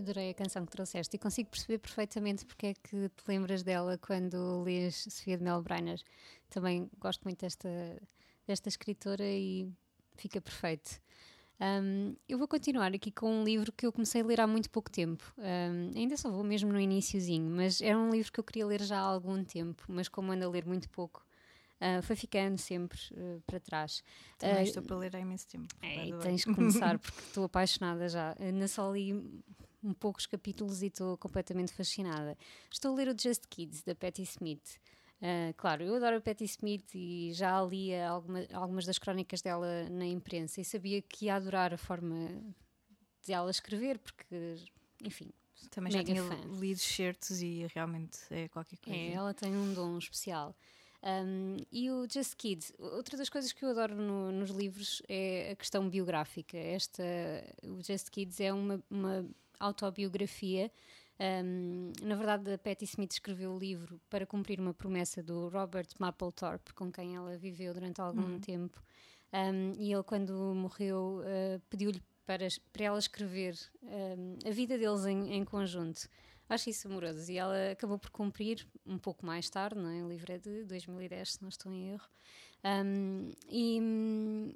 Adorei 0.00 0.30
a 0.30 0.34
canção 0.34 0.64
que 0.64 0.72
trouxeste 0.72 1.16
e 1.16 1.18
consigo 1.18 1.50
perceber 1.50 1.78
perfeitamente 1.78 2.44
porque 2.44 2.68
é 2.68 2.74
que 2.74 3.08
te 3.08 3.24
lembras 3.28 3.62
dela 3.62 3.98
quando 3.98 4.62
lês 4.62 5.06
Sofia 5.08 5.38
de 5.38 5.44
Melbreiner. 5.44 6.00
Também 6.48 6.90
gosto 6.98 7.22
muito 7.22 7.40
desta, 7.40 7.68
desta 8.46 8.68
escritora 8.68 9.24
e 9.24 9.68
fica 10.16 10.40
perfeito. 10.40 11.00
Um, 11.60 12.16
eu 12.26 12.38
vou 12.38 12.48
continuar 12.48 12.92
aqui 12.94 13.10
com 13.10 13.30
um 13.30 13.44
livro 13.44 13.70
que 13.70 13.86
eu 13.86 13.92
comecei 13.92 14.22
a 14.22 14.24
ler 14.24 14.40
há 14.40 14.46
muito 14.46 14.70
pouco 14.70 14.90
tempo. 14.90 15.22
Um, 15.36 15.90
ainda 15.94 16.16
só 16.16 16.30
vou 16.30 16.42
mesmo 16.42 16.72
no 16.72 16.80
iníciozinho, 16.80 17.50
mas 17.50 17.82
era 17.82 17.98
um 17.98 18.10
livro 18.10 18.32
que 18.32 18.40
eu 18.40 18.44
queria 18.44 18.66
ler 18.66 18.82
já 18.82 18.98
há 18.98 19.02
algum 19.02 19.44
tempo, 19.44 19.84
mas 19.88 20.08
como 20.08 20.32
ando 20.32 20.46
a 20.46 20.48
ler 20.48 20.64
muito 20.64 20.88
pouco, 20.88 21.22
uh, 21.80 22.02
foi 22.02 22.16
ficando 22.16 22.56
sempre 22.56 22.98
uh, 23.12 23.42
para 23.46 23.60
trás. 23.60 24.02
Também 24.38 24.62
uh, 24.62 24.62
estou 24.62 24.82
para 24.82 24.96
ler 24.96 25.14
há 25.14 25.20
imenso 25.20 25.46
tempo. 25.48 25.68
É, 25.82 26.10
tens 26.22 26.46
que 26.46 26.52
começar, 26.54 26.98
porque 26.98 27.20
estou 27.20 27.44
apaixonada 27.44 28.08
já. 28.08 28.34
Ainda 28.40 28.66
só 28.66 28.90
li 28.90 29.12
um 29.82 29.92
poucos 29.92 30.26
capítulos 30.26 30.82
e 30.82 30.86
estou 30.86 31.16
completamente 31.16 31.72
fascinada. 31.72 32.36
Estou 32.70 32.92
a 32.92 32.96
ler 32.96 33.08
o 33.08 33.16
Just 33.18 33.44
Kids, 33.48 33.82
da 33.82 33.94
Patti 33.94 34.22
Smith. 34.22 34.78
Uh, 35.20 35.52
claro, 35.56 35.82
eu 35.82 35.94
adoro 35.96 36.16
a 36.16 36.20
Patti 36.20 36.44
Smith 36.44 36.94
e 36.94 37.30
já 37.34 37.62
lia 37.62 38.08
alguma, 38.08 38.46
algumas 38.52 38.86
das 38.86 38.98
crónicas 38.98 39.42
dela 39.42 39.88
na 39.90 40.06
imprensa 40.06 40.60
e 40.60 40.64
sabia 40.64 41.02
que 41.02 41.26
ia 41.26 41.34
adorar 41.34 41.74
a 41.74 41.78
forma 41.78 42.42
de 43.22 43.32
ela 43.32 43.50
escrever, 43.50 43.98
porque, 43.98 44.56
enfim. 45.04 45.30
Também 45.70 45.92
já 45.92 46.02
tinha 46.02 46.22
fã. 46.22 46.36
lido 46.58 46.80
certos 46.80 47.42
e 47.42 47.66
realmente 47.74 48.18
é 48.30 48.48
qualquer 48.48 48.78
coisa. 48.78 48.98
É, 48.98 49.12
ela 49.12 49.34
tem 49.34 49.54
um 49.54 49.74
dom 49.74 49.98
especial. 49.98 50.56
Um, 51.02 51.56
e 51.72 51.90
o 51.90 52.06
Just 52.10 52.34
Kids, 52.36 52.72
outra 52.78 53.16
das 53.16 53.28
coisas 53.28 53.52
que 53.52 53.64
eu 53.64 53.70
adoro 53.70 53.94
no, 53.94 54.32
nos 54.32 54.50
livros 54.50 55.02
é 55.08 55.50
a 55.52 55.56
questão 55.56 55.88
biográfica. 55.88 56.56
Esta, 56.56 57.02
o 57.64 57.82
Just 57.82 58.08
Kids 58.10 58.40
é 58.40 58.52
uma, 58.52 58.82
uma 58.90 59.26
autobiografia 59.60 60.70
um, 61.20 61.92
na 62.02 62.14
verdade, 62.14 62.50
a 62.50 62.56
Patti 62.56 62.86
Smith 62.86 63.12
escreveu 63.12 63.52
o 63.52 63.58
livro 63.58 64.00
para 64.08 64.24
cumprir 64.24 64.58
uma 64.58 64.72
promessa 64.72 65.22
do 65.22 65.48
Robert 65.48 65.88
Mapplethorpe, 65.98 66.72
com 66.72 66.90
quem 66.90 67.14
ela 67.14 67.36
viveu 67.36 67.74
durante 67.74 68.00
algum 68.00 68.22
uhum. 68.22 68.40
tempo. 68.40 68.82
Um, 69.30 69.74
e 69.78 69.92
ele, 69.92 70.02
quando 70.02 70.32
morreu, 70.54 71.20
uh, 71.20 71.60
pediu-lhe 71.68 72.02
para, 72.24 72.48
para 72.72 72.84
ela 72.84 72.98
escrever 72.98 73.54
um, 73.82 74.48
a 74.48 74.50
vida 74.50 74.78
deles 74.78 75.04
em, 75.04 75.34
em, 75.34 75.44
conjunto. 75.44 76.08
Acho 76.48 76.70
isso 76.70 76.88
amoroso. 76.88 77.30
E 77.30 77.36
ela 77.36 77.72
acabou 77.72 77.98
por 77.98 78.10
cumprir 78.10 78.66
um 78.86 78.96
pouco 78.96 79.26
mais 79.26 79.50
tarde, 79.50 79.78
não 79.78 79.90
é? 79.90 80.02
o 80.02 80.08
livro 80.08 80.32
é 80.32 80.38
de 80.38 80.64
2010, 80.64 81.32
se 81.32 81.42
não 81.42 81.50
estou 81.50 81.70
em 81.70 81.90
erro. 81.90 82.08
e, 83.46 84.54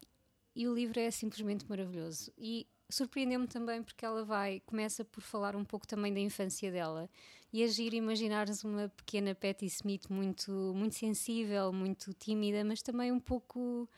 e 0.57 0.67
o 0.67 0.75
livro 0.75 0.99
é 0.99 1.11
simplesmente 1.11 1.69
maravilhoso. 1.69 2.33
E 2.39 2.67
surpreendeu-me 2.95 3.47
também 3.47 3.83
porque 3.83 4.05
ela 4.05 4.25
vai, 4.25 4.61
começa 4.67 5.05
por 5.05 5.21
falar 5.21 5.57
um 5.57 5.65
pouco 5.65 5.87
também 5.87 6.13
da 6.13 6.21
infância 6.21 6.71
dela 6.71 7.09
e 7.53 7.63
agir 7.63 7.95
imaginares 7.95 8.65
uma 8.65 8.89
pequena 8.89 9.35
Patti 9.35 9.67
Smith 9.67 10.09
muito, 10.09 10.51
muito 10.75 10.97
sensível, 10.97 11.73
muito 11.73 12.13
tímida, 12.13 12.65
mas 12.65 12.83
também 12.83 13.13
um 13.13 13.21
pouco 13.21 13.89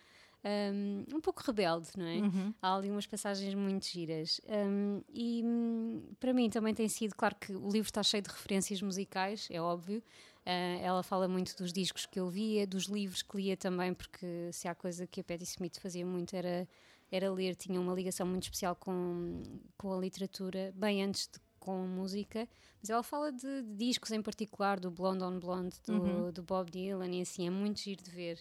um, 0.47 1.17
um 1.17 1.21
pouco 1.21 1.43
rebelde, 1.45 1.89
não 1.97 2.07
é? 2.07 2.17
Uhum. 2.19 2.55
Há 2.63 2.77
ali 2.77 2.91
umas 2.91 3.07
passagens 3.07 3.55
muito 3.55 3.87
giras. 3.87 4.41
Um, 4.47 5.03
e 5.13 5.43
hum, 5.45 6.03
para 6.21 6.33
mim 6.33 6.49
também 6.49 6.73
tem 6.73 6.89
sido, 6.89 7.15
claro 7.15 7.35
que 7.35 7.53
o 7.53 7.69
livro 7.69 7.89
está 7.89 8.03
cheio 8.03 8.23
de 8.23 8.29
referências 8.29 8.81
musicais, 8.81 9.49
é 9.51 9.61
óbvio. 9.61 9.99
Uh, 10.45 10.81
ela 10.81 11.03
fala 11.03 11.27
muito 11.27 11.57
dos 11.57 11.73
discos 11.73 12.07
que 12.07 12.21
eu 12.21 12.29
via, 12.29 12.67
dos 12.67 12.85
livros 12.85 13.23
que 13.23 13.37
lia 13.37 13.57
também, 13.57 13.93
porque 13.93 14.51
se 14.53 14.69
há 14.69 14.75
coisa 14.75 15.07
que 15.07 15.21
a 15.21 15.25
Patti 15.25 15.43
Smith 15.43 15.81
fazia 15.81 16.07
muito 16.07 16.37
era 16.37 16.69
era 17.11 17.31
ler, 17.31 17.55
tinha 17.55 17.81
uma 17.81 17.95
ligação 17.95 18.27
muito 18.27 18.45
especial 18.45 18.75
com, 18.75 19.43
com 19.77 19.93
a 19.93 19.99
literatura, 19.99 20.73
bem 20.77 21.03
antes 21.03 21.29
de 21.29 21.39
com 21.67 21.85
música, 21.85 22.49
mas 22.81 22.91
ela 22.91 23.03
fala 23.03 23.33
de, 23.33 23.63
de 23.63 23.75
discos 23.75 24.13
em 24.13 24.23
particular, 24.23 24.79
do 24.79 24.89
Blonde 24.89 25.25
on 25.25 25.41
Blonde, 25.41 25.77
do, 25.85 25.93
uhum. 25.93 26.31
do, 26.31 26.41
Bob 26.45 26.71
Dylan, 26.71 27.11
e 27.11 27.23
assim, 27.23 27.45
é 27.45 27.51
muito 27.51 27.81
giro 27.81 28.05
de 28.05 28.11
ver, 28.13 28.39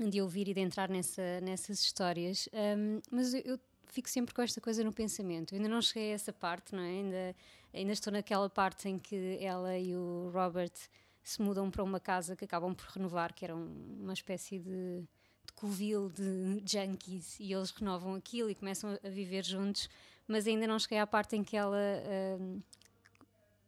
de 0.00 0.22
ouvir 0.22 0.48
e 0.48 0.54
de 0.54 0.60
entrar 0.60 0.88
nessa, 0.88 1.42
nessas 1.42 1.80
histórias. 1.80 2.48
Um, 2.54 3.00
mas 3.10 3.34
eu, 3.34 3.42
eu, 3.44 3.60
fico 3.88 4.08
sempre 4.08 4.34
com 4.34 4.40
esta 4.40 4.62
coisa 4.62 4.82
no 4.82 4.92
pensamento. 4.94 5.52
Eu 5.52 5.58
ainda 5.58 5.68
não 5.68 5.82
cheguei 5.82 6.12
a 6.12 6.14
essa 6.14 6.32
parte, 6.32 6.74
não 6.74 6.82
é? 6.82 6.88
Ainda, 6.88 7.36
ainda 7.74 7.92
estou 7.92 8.12
naquela 8.12 8.48
parte 8.48 8.88
em 8.88 8.98
que 8.98 9.36
ela 9.38 9.78
e 9.78 9.94
o 9.94 10.30
Robert 10.32 10.72
se 11.22 11.42
mudam 11.42 11.70
para 11.70 11.84
uma 11.84 12.00
casa 12.00 12.34
que 12.34 12.46
acabam 12.46 12.74
por 12.74 12.86
renovar, 12.86 13.34
que 13.34 13.44
era 13.44 13.54
um, 13.54 13.98
uma 14.00 14.14
espécie 14.14 14.58
de 14.58 15.04
covil 15.54 16.10
de 16.10 16.62
junkies 16.66 17.38
e 17.40 17.52
eles 17.52 17.70
renovam 17.70 18.14
aquilo 18.14 18.50
e 18.50 18.54
começam 18.54 18.98
a 19.02 19.08
viver 19.08 19.44
juntos, 19.44 19.88
mas 20.26 20.46
ainda 20.46 20.66
não 20.66 20.78
cheguei 20.78 20.98
à 20.98 21.06
parte 21.06 21.36
em 21.36 21.44
que 21.44 21.56
ela 21.56 21.76
uh, 21.76 22.62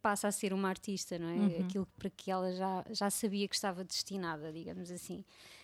passa 0.01 0.27
a 0.27 0.31
ser 0.31 0.53
uma 0.53 0.69
artista, 0.69 1.17
não 1.17 1.29
é? 1.29 1.33
Uhum. 1.33 1.65
Aquilo 1.65 1.87
para 1.97 2.09
que 2.09 2.29
ela 2.31 2.53
já, 2.53 2.85
já 2.91 3.09
sabia 3.09 3.47
que 3.47 3.55
estava 3.55 3.83
destinada, 3.83 4.51
digamos 4.51 4.91
assim. 4.91 5.23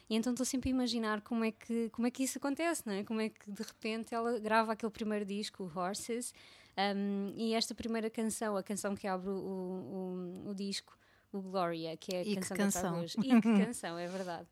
E 0.10 0.16
então 0.16 0.34
estou 0.34 0.46
sempre 0.46 0.70
a 0.70 0.72
imaginar 0.72 1.22
como 1.22 1.44
é, 1.44 1.52
que, 1.52 1.90
como 1.90 2.08
é 2.08 2.12
que 2.12 2.24
isso 2.24 2.38
acontece, 2.38 2.84
não 2.86 2.94
é? 2.94 3.04
Como 3.04 3.22
é 3.22 3.30
que 3.30 3.52
de 3.52 3.64
repente 3.64 4.14
ela 4.14 4.38
grava 4.40 4.74
aquele 4.74 4.92
primeiro 4.92 5.26
disco, 5.26 5.72
Horses, 5.74 6.34
um, 6.96 7.34
e 7.36 7.54
esta 7.54 7.74
primeira 7.74 8.10
canção, 8.10 8.58
a 8.58 8.64
canção 8.64 8.96
que 8.96 9.08
abre 9.08 9.30
o, 9.30 9.34
o, 9.34 10.50
o 10.50 10.56
disco, 10.56 10.98
o 11.32 11.42
Gloria, 11.42 11.96
que 11.96 12.16
é 12.16 12.20
a 12.20 12.24
e 12.24 12.36
canção 12.36 12.58
que 12.58 12.64
canção. 12.64 13.06
E 13.24 13.42
que 13.42 13.42
canção, 13.66 13.98
é 13.98 14.08
verdade 14.08 14.48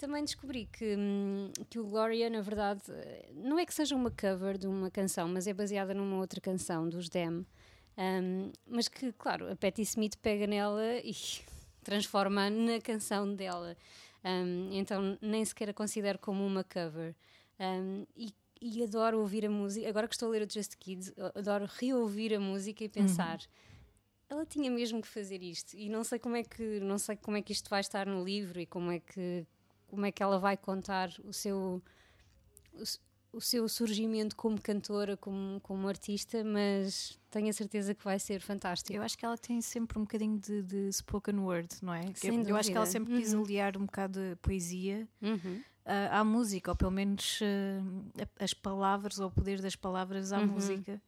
também 0.00 0.24
descobri 0.24 0.64
que, 0.64 0.96
hum, 0.96 1.52
que 1.68 1.78
o 1.78 1.84
Gloria, 1.84 2.30
na 2.30 2.40
verdade, 2.40 2.82
não 3.34 3.58
é 3.58 3.66
que 3.66 3.74
seja 3.74 3.94
uma 3.94 4.10
cover 4.10 4.56
de 4.56 4.66
uma 4.66 4.90
canção, 4.90 5.28
mas 5.28 5.46
é 5.46 5.52
baseada 5.52 5.92
numa 5.92 6.16
outra 6.16 6.40
canção 6.40 6.88
dos 6.88 7.10
Dem. 7.10 7.46
Um, 7.98 8.50
mas 8.66 8.88
que, 8.88 9.12
claro, 9.12 9.52
a 9.52 9.56
Patti 9.56 9.82
Smith 9.82 10.16
pega 10.16 10.46
nela 10.46 10.96
e 11.04 11.12
transforma 11.84 12.48
na 12.48 12.80
canção 12.80 13.34
dela. 13.34 13.76
Um, 14.24 14.70
então 14.72 15.18
nem 15.20 15.44
sequer 15.44 15.68
a 15.68 15.74
considero 15.74 16.18
como 16.18 16.46
uma 16.46 16.64
cover. 16.64 17.14
Um, 17.58 18.06
e, 18.16 18.32
e, 18.58 18.82
adoro 18.82 19.20
ouvir 19.20 19.44
a 19.44 19.50
música. 19.50 19.86
Agora 19.86 20.08
que 20.08 20.14
estou 20.14 20.28
a 20.28 20.32
ler 20.32 20.46
o 20.46 20.50
Just 20.50 20.76
Kids, 20.78 21.12
adoro 21.34 21.68
reouvir 21.78 22.34
a 22.34 22.40
música 22.40 22.82
e 22.82 22.88
pensar. 22.88 23.38
Uhum. 23.38 24.30
Ela 24.30 24.46
tinha 24.46 24.70
mesmo 24.70 25.02
que 25.02 25.08
fazer 25.08 25.42
isto 25.42 25.76
e 25.76 25.90
não 25.90 26.04
sei 26.04 26.18
como 26.18 26.36
é 26.36 26.44
que 26.44 26.80
não 26.80 26.96
sei 26.96 27.16
como 27.16 27.36
é 27.36 27.42
que 27.42 27.52
isto 27.52 27.68
vai 27.68 27.80
estar 27.80 28.06
no 28.06 28.24
livro 28.24 28.60
e 28.60 28.64
como 28.64 28.90
é 28.92 29.00
que 29.00 29.44
como 29.90 30.06
é 30.06 30.12
que 30.12 30.22
ela 30.22 30.38
vai 30.38 30.56
contar 30.56 31.10
o 31.24 31.32
seu 31.32 31.82
o, 32.72 32.82
o 33.36 33.40
seu 33.40 33.68
surgimento 33.68 34.34
como 34.34 34.60
cantora, 34.60 35.16
como, 35.16 35.60
como 35.60 35.88
artista, 35.88 36.42
mas 36.44 37.18
tenho 37.30 37.48
a 37.48 37.52
certeza 37.52 37.94
que 37.94 38.02
vai 38.02 38.18
ser 38.18 38.40
fantástico. 38.40 38.92
Eu 38.92 39.02
acho 39.02 39.16
que 39.16 39.24
ela 39.24 39.38
tem 39.38 39.60
sempre 39.60 39.98
um 39.98 40.02
bocadinho 40.02 40.38
de, 40.38 40.62
de 40.62 40.92
spoken 40.92 41.38
word, 41.38 41.68
não 41.82 41.94
é? 41.94 42.12
Sem 42.14 42.40
eu, 42.40 42.48
eu 42.48 42.56
acho 42.56 42.70
que 42.70 42.76
ela 42.76 42.86
sempre 42.86 43.16
quis 43.16 43.32
uhum. 43.32 43.44
aliar 43.44 43.76
um 43.76 43.86
bocado 43.86 44.20
de 44.20 44.36
poesia 44.36 45.08
uhum. 45.22 45.62
à, 45.84 46.20
à, 46.20 46.24
música, 46.24 46.70
ou 46.70 46.76
pelo 46.76 46.90
menos 46.90 47.40
uh, 47.40 48.26
as 48.38 48.52
palavras, 48.52 49.18
ou 49.18 49.28
o 49.28 49.30
poder 49.30 49.60
das 49.60 49.76
palavras 49.76 50.32
à 50.32 50.38
uhum. 50.38 50.46
música. 50.46 51.00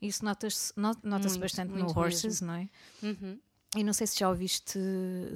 Isso 0.00 0.24
nota-se 0.24 0.72
nota 0.76 1.38
bastante 1.38 1.72
no 1.72 1.98
Horses, 1.98 2.40
mesmo. 2.40 2.46
não 2.46 2.54
é? 2.54 2.68
Uhum. 3.02 3.38
E 3.76 3.84
não 3.84 3.92
sei 3.92 4.06
se 4.06 4.18
já 4.18 4.30
ouviste, 4.30 4.78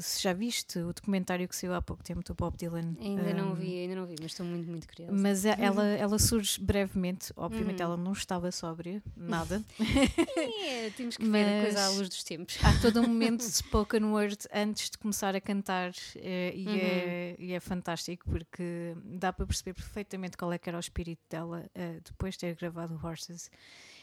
se 0.00 0.22
já 0.22 0.32
viste 0.32 0.78
o 0.78 0.90
documentário 0.94 1.46
que 1.46 1.54
saiu 1.54 1.74
há 1.74 1.82
pouco 1.82 2.02
tempo 2.02 2.22
do 2.24 2.32
Bob 2.32 2.56
Dylan. 2.56 2.96
Ainda 2.98 3.30
um, 3.30 3.36
não 3.36 3.54
vi, 3.54 3.80
ainda 3.80 3.94
não 3.94 4.06
vi, 4.06 4.14
mas 4.22 4.32
estou 4.32 4.46
muito, 4.46 4.70
muito 4.70 4.88
curiosa. 4.88 5.12
Mas 5.12 5.44
ela, 5.44 5.84
ela 5.84 6.18
surge 6.18 6.58
brevemente, 6.58 7.30
obviamente 7.36 7.80
uhum. 7.80 7.88
ela 7.88 7.96
não 7.98 8.12
estava 8.12 8.50
sóbria, 8.50 9.02
nada. 9.14 9.62
é, 10.64 10.88
temos 10.96 11.18
que 11.18 11.28
ver 11.28 11.44
a 11.44 11.62
coisa 11.62 11.84
à 11.84 11.88
luz 11.90 12.08
dos 12.08 12.24
tempos. 12.24 12.56
Há 12.62 12.80
todo 12.80 13.00
um 13.00 13.06
momento 13.06 13.40
de 13.40 13.52
spoken 13.52 14.04
word 14.04 14.38
antes 14.50 14.88
de 14.88 14.96
começar 14.96 15.36
a 15.36 15.40
cantar 15.40 15.92
é, 16.16 16.54
e, 16.56 16.66
uhum. 16.66 16.74
é, 16.74 17.36
e 17.38 17.52
é 17.52 17.60
fantástico 17.60 18.24
porque 18.30 18.96
dá 19.04 19.30
para 19.30 19.44
perceber 19.46 19.74
perfeitamente 19.74 20.38
qual 20.38 20.50
é 20.54 20.58
que 20.58 20.70
era 20.70 20.78
o 20.78 20.80
espírito 20.80 21.20
dela 21.28 21.66
uh, 21.76 22.00
depois 22.02 22.32
de 22.32 22.40
ter 22.40 22.56
gravado 22.56 22.98
Horses 23.02 23.50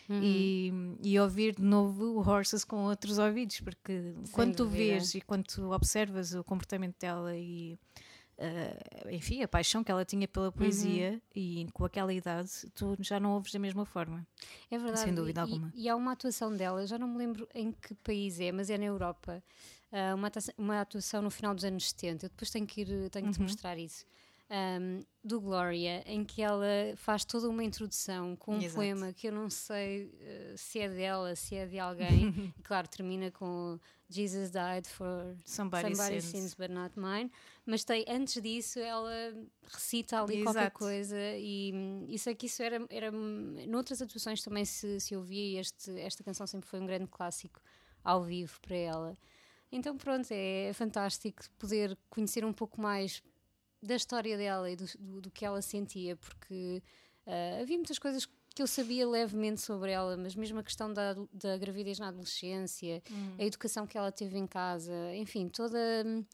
uhum. 0.10 0.20
e, 0.22 0.74
e, 1.04 1.20
ouvir 1.20 1.56
de 1.56 1.62
novo 1.62 2.04
o 2.06 2.28
Horses 2.28 2.64
com 2.64 2.86
outros 2.86 3.18
ouvidos, 3.18 3.62
porque 3.62 4.14
Sem 4.24 4.34
quando 4.34 4.56
tu 4.56 4.68
vês 4.68 5.14
e 5.16 5.22
quando 5.22 5.44
tu 5.44 5.72
observas 5.72 6.34
o 6.34 6.44
comportamento 6.44 6.98
dela 7.00 7.36
e 7.38 7.78
uh, 8.40 9.10
enfim, 9.10 9.44
a 9.44 9.48
paixão 9.48 9.84
que 9.84 9.92
ela 9.92 10.06
tinha 10.06 10.28
pela 10.28 10.52
poesia 10.52 11.12
uhum. 11.12 11.22
e 11.36 11.68
com 11.74 11.86
aquela 11.86 12.14
idade, 12.14 12.50
tu 12.74 12.96
já 13.00 13.20
não 13.20 13.34
ouves 13.34 13.52
da 13.52 13.60
mesma 13.60 13.86
forma. 13.86 14.26
É 14.72 14.78
verdade. 14.78 15.02
Sem 15.02 15.14
dúvida 15.14 15.42
e, 15.42 15.44
alguma. 15.44 15.72
E, 15.76 15.90
há 15.90 15.96
uma 15.96 16.14
atuação 16.14 16.56
dela, 16.56 16.86
já 16.88 16.98
não 16.98 17.08
me 17.08 17.18
lembro 17.18 17.48
em 17.54 17.72
que 17.72 17.94
país 17.96 18.40
é, 18.40 18.52
mas 18.52 18.70
é 18.70 18.78
na 18.78 18.86
Europa. 18.86 19.44
Uh, 19.92 20.16
uma, 20.16 20.28
atuação, 20.28 20.54
uma 20.58 20.82
atuação 20.82 21.22
no 21.22 21.32
final 21.32 21.54
dos 21.54 21.64
anos 21.64 21.90
70. 21.90 22.26
Eu 22.26 22.30
depois 22.30 22.50
tenho 22.52 22.66
que 22.66 22.82
ir, 22.82 23.10
tenho 23.10 23.26
que 23.28 23.34
te 23.34 23.40
uhum. 23.40 23.44
mostrar 23.44 23.78
isso. 23.78 24.06
Um, 24.50 25.04
do 25.24 25.40
Gloria, 25.40 26.02
em 26.06 26.26
que 26.26 26.42
ela 26.42 26.66
faz 26.96 27.24
toda 27.24 27.48
uma 27.48 27.64
introdução 27.64 28.36
com 28.36 28.56
um 28.56 28.58
Exato. 28.58 28.76
poema 28.76 29.14
que 29.14 29.28
eu 29.28 29.32
não 29.32 29.50
sei 29.50 30.06
uh, 30.06 30.58
se 30.58 30.80
é 30.80 30.90
dela, 30.90 31.36
se 31.36 31.56
é 31.56 31.68
de 31.68 31.78
alguém. 31.78 32.54
e 32.58 32.62
claro, 32.64 32.88
termina 32.88 33.30
com 33.30 33.80
Jesus 34.10 34.50
died 34.50 34.88
for 34.88 35.36
Somebody, 35.46 35.96
somebody's 35.96 36.24
sins. 36.24 36.42
sins, 36.44 36.54
but 36.56 36.72
not 36.72 36.98
mine. 36.98 37.32
Mas 37.66 37.84
tem, 37.84 38.04
antes 38.08 38.42
disso, 38.42 38.80
ela 38.80 39.12
recita 39.68 40.22
ali 40.22 40.42
qualquer 40.42 40.62
Exato. 40.62 40.80
coisa 40.80 41.18
e 41.38 41.72
e 42.08 42.18
sei 42.18 42.34
que 42.34 42.48
isso 42.48 42.64
era, 42.64 42.84
era 42.90 43.12
noutras 43.12 44.02
atuações 44.02 44.42
também 44.42 44.66
se, 44.66 45.00
se 45.00 45.16
ouvia 45.16 45.44
e 45.44 45.58
este, 45.58 46.00
esta 46.00 46.24
canção 46.24 46.48
sempre 46.48 46.68
foi 46.68 46.80
um 46.80 46.88
grande 46.88 47.08
clássico 47.08 47.62
ao 48.04 48.24
vivo 48.24 48.60
para 48.62 48.76
ela. 48.76 49.18
Então 49.72 49.96
pronto, 49.96 50.28
é 50.32 50.72
fantástico 50.74 51.44
poder 51.60 51.96
conhecer 52.10 52.44
um 52.44 52.54
pouco 52.54 52.82
mais 52.82 53.22
da 53.82 53.96
história 53.96 54.38
dela 54.38 54.70
e 54.70 54.76
do, 54.76 54.86
do, 55.00 55.22
do 55.22 55.32
que 55.32 55.46
ela 55.46 55.62
sentia, 55.62 56.16
porque 56.18 56.82
ah, 57.26 57.60
havia 57.62 57.78
muitas 57.78 57.98
coisas 58.00 58.26
que 58.56 58.62
eu 58.62 58.68
sabia 58.68 59.08
levemente 59.08 59.62
sobre 59.62 59.92
ela, 59.92 60.18
mas 60.18 60.36
mesmo 60.36 60.60
a 60.60 60.64
questão 60.64 60.92
da, 60.92 61.14
da 61.32 61.58
gravidez 61.58 61.98
na 62.00 62.10
adolescência, 62.10 63.02
a 63.38 63.44
educação 63.46 63.88
que 63.88 63.98
ela 63.98 64.12
teve 64.12 64.38
em 64.38 64.48
casa, 64.48 64.94
enfim, 65.16 65.48
toda, 65.48 65.78
hum, 66.06 66.26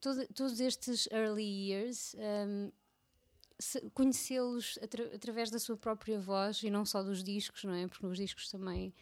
todo- 0.00 0.26
todos 0.34 0.60
estes 0.60 1.06
early 1.10 1.42
years, 1.70 2.14
hum, 2.18 2.70
se- 3.58 3.88
conhecê-los 3.94 4.78
atra- 4.82 5.14
através 5.14 5.50
da 5.50 5.58
sua 5.58 5.76
própria 5.76 6.18
voz 6.18 6.62
e 6.62 6.70
não 6.70 6.84
só 6.84 7.02
dos 7.02 7.22
discos, 7.22 7.64
não 7.64 7.72
é? 7.74 7.86
Porque 7.88 8.06
os 8.06 8.16
discos 8.18 8.50
também 8.50 8.92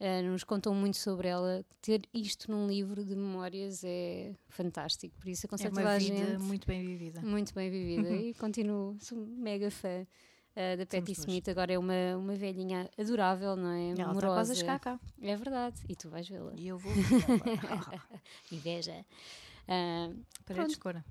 ah, 0.00 0.22
nos 0.22 0.44
contam 0.44 0.74
muito 0.74 0.96
sobre 0.96 1.28
ela. 1.28 1.64
Ter 1.80 2.02
isto 2.12 2.50
num 2.50 2.66
livro 2.66 3.04
de 3.04 3.14
memórias 3.16 3.82
é 3.84 4.34
fantástico. 4.48 5.16
Por 5.18 5.28
isso 5.28 5.46
É 5.46 5.48
aconselho 5.48 5.70
toda 5.74 5.82
uma 5.86 5.94
a 5.94 5.98
vida 5.98 6.16
gente. 6.16 6.42
muito 6.42 6.66
bem 6.66 6.84
vivida. 6.84 7.20
Muito 7.22 7.54
bem 7.54 7.70
vivida 7.70 8.10
e 8.16 8.34
continuo, 8.34 8.96
sou 9.00 9.26
mega 9.26 9.70
fã 9.70 10.02
uh, 10.02 10.76
da 10.76 10.84
Patti. 10.86 11.12
Smith. 11.12 11.48
Agora 11.48 11.72
é 11.72 11.78
uma, 11.78 12.16
uma 12.18 12.34
velhinha 12.34 12.90
adorável, 12.98 13.56
não 13.56 13.70
é? 13.70 13.84
Ela 13.84 13.92
está 13.92 14.04
Amorosa. 14.10 14.34
quase 14.34 14.52
a 14.52 14.54
chegar 14.54 14.78
cá. 14.80 15.00
É 15.20 15.34
verdade, 15.36 15.80
e 15.88 15.96
tu 15.96 16.10
vais 16.10 16.28
vê-la. 16.28 16.52
E 16.56 16.68
eu 16.68 16.76
vou. 16.78 16.92
Inveja. 18.52 19.04
Uh, 19.68 20.24
Paredes 20.44 20.72
de 20.74 20.78
cora. 20.78 21.04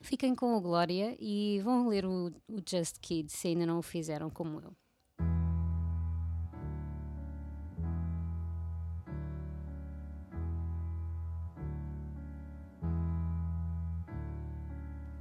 fiquem 0.00 0.34
com 0.34 0.54
o 0.56 0.60
Glória 0.60 1.16
e 1.18 1.60
vão 1.64 1.88
ler 1.88 2.04
o, 2.04 2.28
o 2.48 2.60
Just 2.68 2.98
Kids 3.00 3.32
se 3.34 3.48
ainda 3.48 3.66
não 3.66 3.78
o 3.78 3.82
fizeram 3.82 4.30
como 4.30 4.60
eu. 4.60 4.76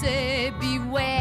Say 0.00 0.50
beware, 0.58 1.19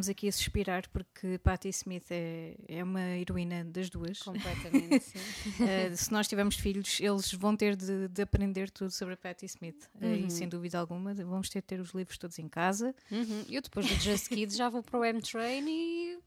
estávamos 0.00 0.08
aqui 0.08 0.28
a 0.28 0.32
suspirar 0.32 0.88
porque 0.90 1.38
Patti 1.38 1.68
Smith 1.68 2.06
é, 2.10 2.54
é 2.68 2.82
uma 2.82 3.00
heroína 3.16 3.64
das 3.64 3.90
duas. 3.90 4.20
Completamente, 4.22 5.00
sim. 5.04 5.18
Uh, 5.62 5.96
se 5.96 6.10
nós 6.12 6.26
tivermos 6.26 6.56
filhos, 6.56 6.98
eles 7.00 7.32
vão 7.34 7.56
ter 7.56 7.76
de, 7.76 8.08
de 8.08 8.22
aprender 8.22 8.70
tudo 8.70 8.90
sobre 8.90 9.14
a 9.14 9.16
Patti 9.16 9.46
Smith. 9.46 9.88
Uh, 10.00 10.10
Uhum. 10.10 10.26
e 10.26 10.30
sem 10.30 10.48
dúvida 10.48 10.78
alguma, 10.78 11.14
vamos 11.14 11.48
ter 11.48 11.60
de 11.60 11.66
ter 11.66 11.80
os 11.80 11.90
livros 11.90 12.18
todos 12.18 12.38
em 12.38 12.48
casa. 12.48 12.94
Uhum. 13.10 13.44
Eu 13.48 13.62
depois 13.62 13.86
do 13.86 13.94
Just 13.94 14.28
Kids 14.28 14.56
já 14.56 14.68
vou 14.68 14.82
para 14.82 14.98
o 14.98 15.04
M-Train 15.04 15.64
e. 15.68 16.18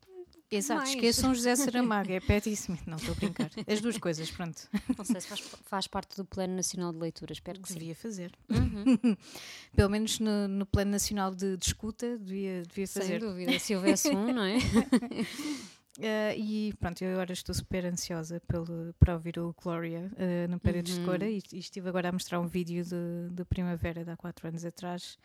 Exato, 0.55 0.81
mais. 0.81 0.89
esqueçam 0.89 1.33
José 1.33 1.55
Saramago, 1.57 2.11
é 2.11 2.19
Patti 2.19 2.51
Smith. 2.51 2.81
Não, 2.85 2.97
estou 2.97 3.13
a 3.13 3.15
brincar. 3.15 3.49
As 3.67 3.81
duas 3.81 3.97
coisas, 3.97 4.29
pronto. 4.31 4.67
Não 4.97 5.05
sei 5.05 5.21
se 5.21 5.27
faz, 5.27 5.39
faz 5.65 5.87
parte 5.87 6.15
do 6.17 6.25
Plano 6.25 6.55
Nacional 6.55 6.91
de 6.93 6.99
Leitura, 6.99 7.33
espero 7.33 7.59
que 7.61 7.67
sim. 7.67 7.79
Devia 7.79 7.95
fazer. 7.95 8.31
Uhum. 8.49 9.15
Pelo 9.75 9.89
menos 9.89 10.19
no, 10.19 10.47
no 10.47 10.65
Plano 10.65 10.91
Nacional 10.91 11.33
de, 11.33 11.57
de 11.57 11.65
Escuta, 11.65 12.17
devia, 12.17 12.63
devia 12.63 12.87
Sem 12.87 13.01
fazer. 13.01 13.19
dúvida, 13.19 13.57
se 13.59 13.75
houvesse 13.75 14.09
um, 14.09 14.33
não 14.33 14.43
é? 14.43 14.57
Uh, 14.57 16.33
e 16.37 16.73
pronto, 16.79 17.01
eu 17.03 17.11
agora 17.13 17.33
estou 17.33 17.53
super 17.53 17.85
ansiosa 17.85 18.41
pelo, 18.47 18.93
para 18.99 19.13
ouvir 19.13 19.39
o 19.39 19.53
Gloria 19.61 20.11
uh, 20.13 20.51
no 20.51 20.59
Paredes 20.59 20.93
de 20.95 20.99
Uhum. 21.01 21.05
Cora 21.05 21.29
e, 21.29 21.41
e 21.51 21.59
estive 21.59 21.89
agora 21.89 22.09
a 22.09 22.11
mostrar 22.11 22.39
um 22.39 22.47
vídeo 22.47 22.83
de, 22.83 23.29
de 23.31 23.45
Primavera 23.45 24.03
de 24.03 24.11
há 24.11 24.17
quatro 24.17 24.47
anos 24.47 24.65
atrás 24.65 25.17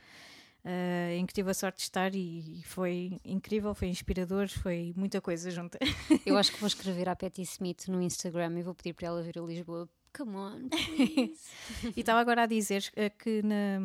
uh, 0.68 1.12
em 1.12 1.24
que 1.26 1.32
tive 1.32 1.50
a 1.50 1.54
sorte 1.54 1.76
de 1.78 1.82
estar 1.84 2.14
e, 2.14 2.60
e 2.60 2.62
foi 2.64 3.18
incrível, 3.24 3.74
foi 3.74 3.88
inspirador, 3.88 4.48
foi 4.48 4.92
muita 4.96 5.20
coisa 5.20 5.50
junta. 5.50 5.78
Eu 6.26 6.36
acho 6.38 6.52
que 6.52 6.60
vou 6.60 6.66
escrever 6.68 7.08
à 7.08 7.16
Patti 7.16 7.42
Smith 7.42 7.88
no 7.88 8.02
Instagram 8.02 8.58
e 8.58 8.62
vou 8.62 8.74
pedir 8.74 8.92
para 8.94 9.06
ela 9.08 9.22
vir 9.22 9.38
a 9.38 9.42
Lisboa. 9.42 9.88
Come 10.16 10.36
on, 10.36 10.68
e 11.94 12.00
estava 12.00 12.18
agora 12.18 12.42
a 12.44 12.46
dizer 12.46 12.90
uh, 12.96 13.16
que 13.18 13.42
na, 13.42 13.78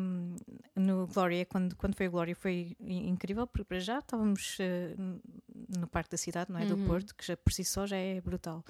no 0.74 1.06
Gloria, 1.06 1.44
quando, 1.44 1.76
quando 1.76 1.94
foi 1.94 2.08
o 2.08 2.10
Gloria, 2.10 2.34
foi 2.34 2.74
in- 2.80 3.08
incrível, 3.10 3.46
porque 3.46 3.64
para 3.64 3.78
já 3.78 3.98
estávamos 3.98 4.56
uh, 4.58 5.20
no 5.78 5.86
Parque 5.86 6.10
da 6.10 6.16
Cidade, 6.16 6.50
não 6.50 6.58
é? 6.58 6.64
Do 6.66 6.76
Uhum. 6.76 6.86
Porto, 6.86 7.14
que 7.14 7.24
já 7.26 7.36
por 7.36 7.52
si 7.52 7.62
só 7.62 7.86
já 7.86 7.96
é 7.96 8.20
brutal. 8.22 8.64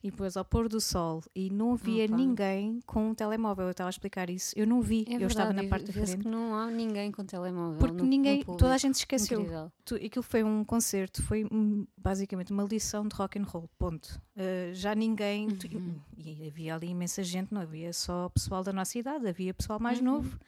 E 0.00 0.12
depois 0.12 0.36
ao 0.36 0.44
pôr 0.44 0.68
do 0.68 0.80
sol 0.80 1.22
e 1.34 1.50
não 1.50 1.72
havia 1.72 2.04
Opa. 2.04 2.16
ninguém 2.16 2.80
com 2.86 3.10
um 3.10 3.14
telemóvel. 3.14 3.64
Eu 3.64 3.72
estava 3.72 3.88
a 3.88 3.90
explicar 3.90 4.30
isso. 4.30 4.54
Eu 4.56 4.64
não 4.64 4.80
vi, 4.80 5.04
É 5.08 5.14
eu 5.16 5.26
estava 5.26 5.52
na 5.52 5.64
parte 5.64 5.86
da 5.86 5.92
frente. 5.92 6.18
que 6.18 6.28
não 6.28 6.54
há 6.54 6.70
ninguém 6.70 7.10
com 7.10 7.24
telemóvel. 7.24 7.78
Porque 7.80 7.96
no- 7.96 8.04
no 8.04 8.08
ninguém, 8.08 8.38
público. 8.38 8.58
toda 8.58 8.74
a 8.74 8.78
gente 8.78 8.94
esqueceu. 8.94 9.40
Incrível. 9.40 9.72
Aquilo 9.92 10.22
foi 10.22 10.44
um 10.44 10.64
concerto, 10.64 11.20
foi 11.24 11.44
basicamente 11.96 12.52
uma 12.52 12.62
lição 12.62 13.08
de 13.08 13.14
rock 13.16 13.40
and 13.40 13.44
roll, 13.44 13.68
ponto. 13.76 14.20
Uh, 14.36 14.72
já 14.72 14.94
ninguém, 14.94 15.48
tu- 15.48 15.66
Uhum. 15.76 15.96
e 16.16 16.46
havia 16.46 16.76
ali 16.76 16.88
imensa 16.90 17.22
gente, 17.24 17.52
não 17.52 17.60
havia 17.60 17.92
só 17.92 18.28
pessoal 18.28 18.62
da 18.62 18.72
nossa 18.72 18.96
idade, 18.98 19.26
havia 19.26 19.52
pessoal 19.52 19.80
mais 19.80 19.98
Uhum. 19.98 20.04
novo, 20.04 20.38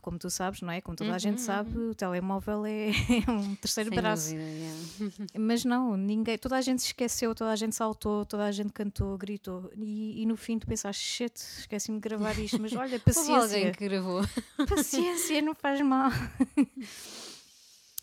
como 0.00 0.18
tu 0.18 0.28
sabes, 0.30 0.60
não 0.62 0.70
é? 0.70 0.80
Como 0.80 0.96
toda 0.96 1.10
a 1.10 1.12
Uhum, 1.14 1.18
gente 1.18 1.40
sabe, 1.40 1.76
o 1.78 1.94
telemóvel 1.94 2.64
é, 2.66 2.90
um 3.30 3.54
terceiro 3.56 3.90
Sem 3.90 3.98
braço. 3.98 4.30
dúvida. 4.34 5.28
Mas 5.38 5.64
não, 5.64 5.96
ninguém, 5.96 6.36
toda 6.38 6.56
a 6.56 6.60
gente 6.60 6.80
se 6.82 6.88
esqueceu, 6.88 7.34
toda 7.34 7.50
a 7.50 7.56
gente 7.56 7.74
saltou, 7.74 8.24
toda 8.24 8.44
a 8.44 8.52
gente 8.52 8.72
cantou, 8.72 9.16
gritou, 9.18 9.70
e, 9.76 10.22
e 10.22 10.26
no 10.26 10.36
fim 10.36 10.58
tu 10.58 10.66
pensaste, 10.66 11.02
shit, 11.02 11.36
esqueci-me 11.36 11.98
de 11.98 12.02
gravar 12.08 12.38
isto, 12.38 12.60
mas 12.60 12.72
olha, 12.74 13.00
Houve 13.06 13.32
alguém 13.32 13.36
paciência, 13.36 13.72
que 13.72 13.88
gravou. 13.88 14.22
paciência, 14.68 15.42
não 15.42 15.54
faz 15.54 15.80
mal. 15.80 16.10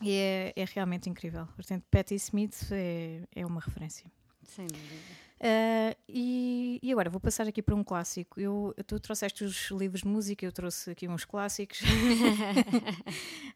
E 0.02 0.12
é, 0.12 0.54
é 0.56 0.66
realmente 0.66 1.10
incrível. 1.10 1.48
Portanto, 1.56 1.84
Patti 1.92 2.16
Smith 2.16 2.68
é, 2.72 3.22
é 3.36 3.46
uma 3.46 3.62
referência. 3.62 4.06
Sem 4.44 4.66
dúvida. 4.68 4.96
Ah, 5.44 5.96
e, 6.08 6.80
e 6.84 6.92
agora 6.92 7.10
vou 7.10 7.20
passar 7.20 7.48
aqui 7.48 7.64
para 7.64 7.74
um 7.74 7.84
clássico. 7.84 8.40
Eu, 8.40 8.76
tu 8.86 9.00
trouxeste 9.00 9.44
os 9.44 9.72
livros 9.72 10.02
de 10.02 10.08
música, 10.08 10.46
eu 10.46 10.52
trouxe 10.52 10.92
aqui 10.92 11.08
uns 11.08 11.26
clássicos. 11.26 11.80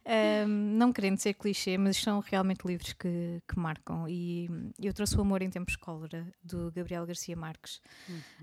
Ah, 0.07 0.45
não 0.47 0.93
querendo 0.93 1.17
ser 1.17 1.33
clichê, 1.33 1.79
mas 1.79 1.97
são 1.97 2.19
realmente 2.19 2.63
livros 2.63 2.93
que, 2.93 3.41
que 3.47 3.57
marcam. 3.57 4.07
E 4.07 4.47
eu 4.79 4.93
trouxe 4.93 5.17
o 5.17 5.21
Amor 5.21 5.41
em 5.41 5.49
Tempos 5.49 5.73
de 5.73 5.79
Cólera, 5.79 6.27
do 6.43 6.71
Gabriel 6.71 7.07
Garcia 7.07 7.35
Marques. 7.35 7.81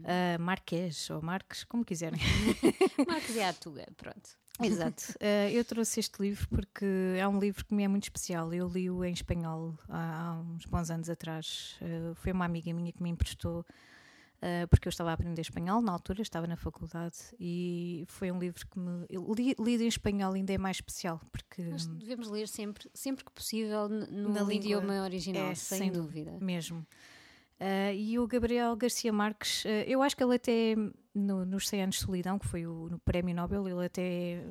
Ah, 0.05 0.38
Marques, 0.40 1.09
ou 1.11 1.22
Marques, 1.22 1.62
como 1.62 1.85
quiserem. 1.85 2.18
Marcos 3.07 3.37
é 3.37 3.48
a 3.48 3.52
Tuga, 3.52 3.87
pronto. 3.96 4.41
Exato. 4.60 5.02
Eh, 5.20 5.52
eu 5.52 5.64
trouxe 5.64 6.00
este 6.00 6.20
livro 6.20 6.46
porque 6.48 6.84
é 7.16 7.26
um 7.26 7.38
livro 7.38 7.64
que 7.64 7.74
me 7.74 7.82
é 7.84 7.88
muito 7.88 8.04
especial. 8.04 8.52
Eu 8.52 8.68
li-o 8.68 9.04
em 9.04 9.12
espanhol 9.12 9.74
há, 9.88 10.28
há 10.30 10.40
uns 10.40 10.66
bons 10.66 10.90
anos 10.90 11.08
atrás. 11.08 11.76
Eh, 11.80 12.12
foi 12.14 12.32
uma 12.32 12.44
amiga 12.44 12.72
minha 12.72 12.92
que 12.92 13.02
me 13.02 13.10
emprestou 13.10 13.64
eh, 14.40 14.66
porque 14.66 14.88
eu 14.88 14.90
estava 14.90 15.10
a 15.10 15.12
aprender 15.14 15.40
espanhol 15.40 15.80
na 15.80 15.92
altura, 15.92 16.20
estava 16.20 16.46
na 16.48 16.56
faculdade 16.56 17.16
e 17.38 18.04
foi 18.08 18.30
um 18.32 18.38
livro 18.38 18.66
que 18.66 18.78
me. 18.78 19.06
li, 19.36 19.54
lido 19.58 19.84
em 19.84 19.88
espanhol 19.88 20.32
ainda 20.34 20.52
é 20.52 20.58
mais 20.58 20.78
especial 20.78 21.20
porque. 21.30 21.62
Nós 21.62 21.86
devemos 21.86 22.28
ler 22.28 22.48
sempre, 22.48 22.90
sempre 22.92 23.24
que 23.24 23.30
possível 23.30 23.88
no 23.88 24.28
Na 24.30 24.40
língua. 24.40 24.54
idioma 24.54 25.02
original, 25.04 25.50
É, 25.50 25.54
sem, 25.54 25.78
sem 25.78 25.92
dúvida. 25.92 26.36
Mesmo. 26.40 26.84
Ah, 27.64 27.92
e 27.92 28.18
o 28.18 28.27
Gabriel 28.27 28.75
Garcia 28.75 29.12
Marques, 29.12 29.64
ah, 29.64 29.68
eu 29.87 30.03
acho 30.03 30.16
que 30.16 30.25
ele 30.25 30.35
até 30.35 30.75
no, 31.14 31.44
nos 31.46 31.68
100 31.68 31.83
anos 31.85 31.94
de 31.96 32.03
solidão, 32.03 32.37
que 32.38 32.46
foi 32.48 32.66
o 32.66 32.88
no 32.90 32.98
Prémio 32.98 33.35
Nobel, 33.37 33.68
ele 33.68 33.87
até 33.87 34.42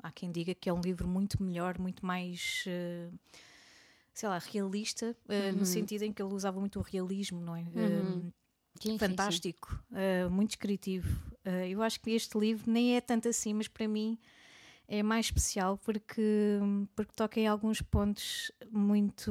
há 0.00 0.12
quem 0.12 0.30
diga 0.30 0.54
que 0.54 0.68
é 0.68 0.72
um 0.72 0.80
livro 0.80 1.08
muito 1.08 1.42
melhor, 1.42 1.78
muito 1.80 2.06
mais 2.06 2.64
ah, 2.68 3.10
sei 4.12 4.28
lá, 4.28 4.38
realista, 4.38 5.16
Uhum. 5.28 5.58
no 5.58 5.64
sentido 5.66 6.02
em 6.02 6.12
que 6.12 6.22
ele 6.22 6.32
usava 6.32 6.60
muito 6.60 6.78
o 6.78 6.82
realismo, 6.82 7.40
não 7.40 7.56
é? 7.56 7.62
Uhum. 7.62 8.30
Sim, 8.80 8.90
sim, 8.92 8.98
sim. 8.98 8.98
fantástico, 8.98 9.82
ah, 9.92 10.28
muito 10.30 10.50
descritivo. 10.50 11.08
Eu 11.68 11.82
acho 11.82 12.00
que 12.00 12.10
este 12.10 12.38
livro 12.38 12.70
nem 12.70 12.96
é 12.96 13.00
tanto 13.00 13.28
assim, 13.28 13.52
mas 13.52 13.66
para 13.68 13.86
mim 13.88 14.16
é 14.88 15.02
mais 15.02 15.26
especial 15.26 15.76
porque, 15.78 16.22
porque 16.94 17.12
toca 17.16 17.38
em 17.40 17.46
alguns 17.48 17.82
pontos 17.82 18.50
muito. 18.70 19.30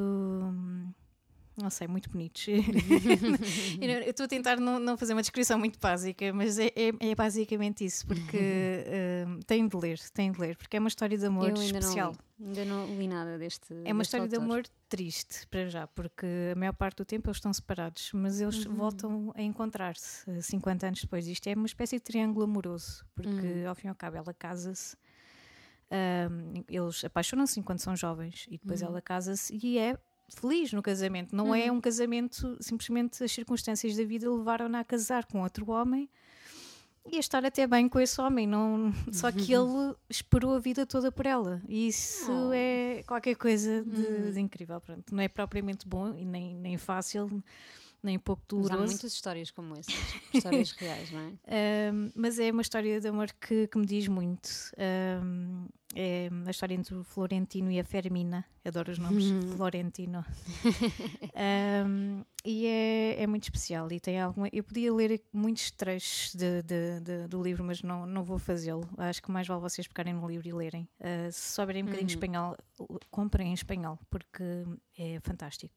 Não 1.56 1.70
sei, 1.70 1.88
muito 1.88 2.10
bonitos. 2.10 2.48
Eu 3.80 4.10
estou 4.10 4.24
a 4.26 4.28
tentar 4.28 4.60
não, 4.60 4.80
não 4.80 4.98
fazer 4.98 5.14
uma 5.14 5.22
descrição 5.22 5.60
muito 5.60 5.80
básica, 5.80 6.34
mas 6.34 6.58
é, 6.58 6.68
é- 6.76 7.12
é 7.12 7.16
basicamente 7.16 7.86
isso, 7.86 8.08
porque 8.08 8.38
tenho 9.46 9.70
de 9.70 9.78
ler, 9.78 10.00
tenho 10.14 10.34
de 10.34 10.40
ler, 10.42 10.58
porque 10.58 10.78
é 10.78 10.80
uma 10.80 10.88
história 10.90 11.18
de 11.18 11.26
amor 11.26 11.46
ainda 11.50 11.64
especial. 11.64 12.12
não 12.40 12.46
li. 12.48 12.48
Ainda 12.48 12.66
não 12.66 12.98
li 12.98 13.08
nada 13.08 13.38
deste. 13.38 13.72
É 13.86 13.94
uma 13.94 14.00
deste 14.00 14.02
história 14.16 14.28
de 14.28 14.36
autor. 14.36 14.46
amor 14.52 14.64
triste, 14.90 15.48
para 15.48 15.68
já, 15.70 15.88
porque 15.88 16.26
a 16.52 16.56
maior 16.56 16.74
parte 16.74 16.98
do 16.98 17.06
tempo 17.06 17.28
eles 17.30 17.38
estão 17.38 17.54
separados, 17.54 18.10
mas 18.14 18.42
eles 18.42 18.66
Uhum. 18.66 18.76
voltam 18.76 19.32
a 19.36 19.42
encontrar-se 19.42 20.30
eh, 20.30 20.42
50 20.42 20.88
anos 20.88 21.02
depois. 21.02 21.28
Isto 21.28 21.48
é 21.48 21.54
uma 21.54 21.66
espécie 21.68 21.98
de 21.98 22.02
triângulo 22.02 22.46
amoroso, 22.46 23.06
porque 23.16 23.30
Uhum. 23.46 23.70
ao 23.70 23.76
fim 23.76 23.88
e 23.88 23.90
ao 23.90 23.96
cabo 23.96 24.18
ela 24.18 24.34
casa-se, 24.34 24.98
ahm, 25.92 26.64
eles 26.68 27.04
apaixonam-se 27.06 27.60
enquanto 27.60 27.80
são 27.80 27.96
jovens 27.96 28.46
e 28.50 28.58
depois 28.58 28.82
Uhum. 28.82 28.88
ela 28.90 29.02
casa-se 29.02 29.56
e 29.64 29.78
é 29.78 29.98
feliz 30.30 30.72
no 30.74 30.82
casamento. 30.82 31.36
Não 31.36 31.54
é 31.54 31.72
um 31.72 31.80
casamento, 31.82 32.58
simplesmente 32.60 33.24
as 33.24 33.32
circunstâncias 33.32 33.96
da 33.96 34.04
vida 34.04 34.30
levaram-na 34.32 34.80
a 34.80 34.84
casar 34.84 35.26
com 35.26 35.42
outro 35.44 35.70
homem. 35.72 36.10
E 37.12 37.18
a 37.18 37.20
estar 37.20 37.44
até 37.46 37.68
bem 37.68 37.90
com 37.90 38.00
esse 38.00 38.20
homem, 38.22 38.48
não, 38.48 38.94
só 39.12 39.30
que 39.30 39.52
ele 39.54 39.94
esperou 40.10 40.54
a 40.56 40.60
vida 40.60 40.86
toda 40.86 41.12
por 41.12 41.26
ela. 41.26 41.62
E 41.68 41.90
isso 41.90 42.32
Oh. 42.32 42.54
é 42.54 43.04
qualquer 43.06 43.36
coisa 43.36 43.84
de, 43.84 44.32
de 44.32 44.40
incrível. 44.40 44.80
Pronto. 44.80 45.14
Não 45.14 45.22
é 45.22 45.28
propriamente 45.28 45.86
bom 45.86 46.16
e 46.18 46.24
nem, 46.24 46.56
nem 46.56 46.78
fácil, 46.78 47.44
nem 48.04 48.20
pouco 48.20 48.42
Mas 48.52 48.66
há 48.66 48.70
doloroso. 48.70 48.92
muitas 48.94 49.14
histórias 49.14 49.50
como 49.52 49.74
essas. 49.78 49.96
histórias 50.34 50.72
reais, 50.78 51.10
não 51.12 51.20
é? 51.48 51.92
Um, 51.94 52.12
mas 52.16 52.38
é 52.40 52.52
uma 52.52 52.62
história 52.62 53.00
de 53.00 53.08
amor 53.08 53.28
que, 53.40 53.68
que 53.68 53.78
me 53.78 53.86
diz 53.86 54.08
muito. 54.08 54.50
Um, 55.24 55.68
é 55.96 56.28
a 56.48 56.50
história 56.50 56.74
entre 56.74 56.96
o 56.96 57.04
Florentino 57.04 57.72
e 57.72 57.80
a 57.80 57.84
Fermina. 57.84 58.44
Adoro 58.66 58.92
os 58.92 58.98
nomes. 58.98 59.26
Florentino. 59.56 60.26
Um, 61.36 62.24
e 62.46 62.66
é, 62.68 63.24
é 63.24 63.28
muito 63.28 63.44
especial. 63.44 63.92
E 63.92 64.00
tem 64.00 64.20
alguma. 64.20 64.48
Eu 64.52 64.64
podia 64.64 64.94
ler 64.94 65.22
muitos 65.32 65.72
trechos 65.72 66.34
de- 66.36 66.62
de- 66.64 67.00
de- 67.00 67.28
do 67.28 67.42
livro, 67.42 67.64
mas 67.64 67.82
não, 67.82 68.06
não 68.06 68.24
vou 68.24 68.38
fazê-lo. 68.38 68.88
Acho 68.98 69.22
que 69.22 69.32
mais 69.32 69.48
vale 69.48 69.62
vocês 69.62 69.88
pegarem 69.88 70.14
no 70.14 70.28
livro 70.28 70.48
e 70.48 70.54
lerem. 70.54 70.88
Uh, 71.00 71.32
se 71.32 71.54
souberem 71.54 71.84
um 71.84 71.86
bocadinho 71.86 72.08
de 72.08 72.14
espanhol, 72.14 72.56
comprem 73.10 73.50
em 73.50 73.54
espanhol, 73.54 73.98
porque 74.10 74.44
é 74.98 75.20
fantástico. 75.22 75.74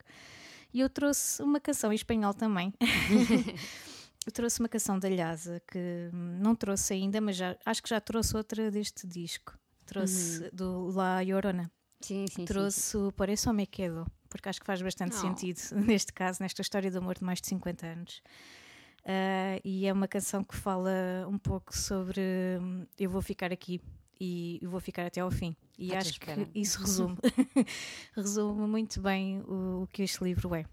E 0.76 0.80
eu 0.80 0.90
trouxe 0.90 1.42
uma 1.42 1.58
canção 1.58 1.90
em 1.90 1.94
espanhol 1.94 2.34
também. 2.34 2.70
Eu 4.26 4.32
trouxe 4.32 4.58
uma 4.60 4.68
canção 4.68 4.98
da 4.98 5.08
Lhasa 5.08 5.62
que 5.70 6.10
hum, 6.12 6.38
não 6.42 6.54
trouxe 6.54 6.92
ainda, 6.92 7.18
mas 7.20 7.36
já, 7.36 7.56
acho 7.64 7.82
que 7.82 7.88
já 7.88 7.98
trouxe 7.98 8.36
outra 8.36 8.70
deste 8.72 9.06
disco. 9.06 9.56
Trouxe 9.86 10.50
do 10.52 10.88
La 10.90 11.22
Llorona. 11.22 11.70
Sim, 12.00 12.26
sim. 12.26 12.26
sim, 12.26 12.34
sim. 12.34 12.44
trouxe 12.44 12.94
o 12.96 13.10
Por 13.12 13.28
Eso 13.30 13.50
Me 13.54 13.66
Quedo, 13.66 14.04
porque 14.28 14.48
acho 14.50 14.60
que 14.60 14.66
faz 14.66 14.82
bastante 14.82 15.14
Oh. 15.16 15.20
sentido 15.20 15.60
neste 15.80 16.12
caso, 16.12 16.42
nesta 16.42 16.60
história 16.60 16.90
de 16.90 16.98
amor 16.98 17.16
de 17.16 17.24
mais 17.24 17.40
de 17.40 17.46
50 17.46 17.86
anos. 17.86 18.20
Ah, 19.04 19.58
e 19.64 19.86
é 19.86 19.92
uma 19.94 20.08
canção 20.08 20.44
que 20.44 20.56
fala 20.56 20.90
um 21.26 21.38
pouco 21.38 21.74
sobre 21.74 22.20
hum, 22.60 22.84
eu 22.98 23.08
vou 23.08 23.22
ficar 23.22 23.50
aqui 23.52 23.80
e 24.20 24.60
vou 24.66 24.80
ficar 24.80 25.06
até 25.06 25.20
ao 25.20 25.30
fim. 25.30 25.54
E 25.78 25.94
acho 25.94 26.18
que 26.20 26.30
isso 26.54 26.80
resume, 26.80 27.16
resume 28.14 28.66
muito 28.66 29.00
bem 29.00 29.40
o, 29.42 29.82
o 29.82 29.88
que 29.92 30.02
este 30.02 30.22
livro 30.24 30.54
é. 30.54 30.64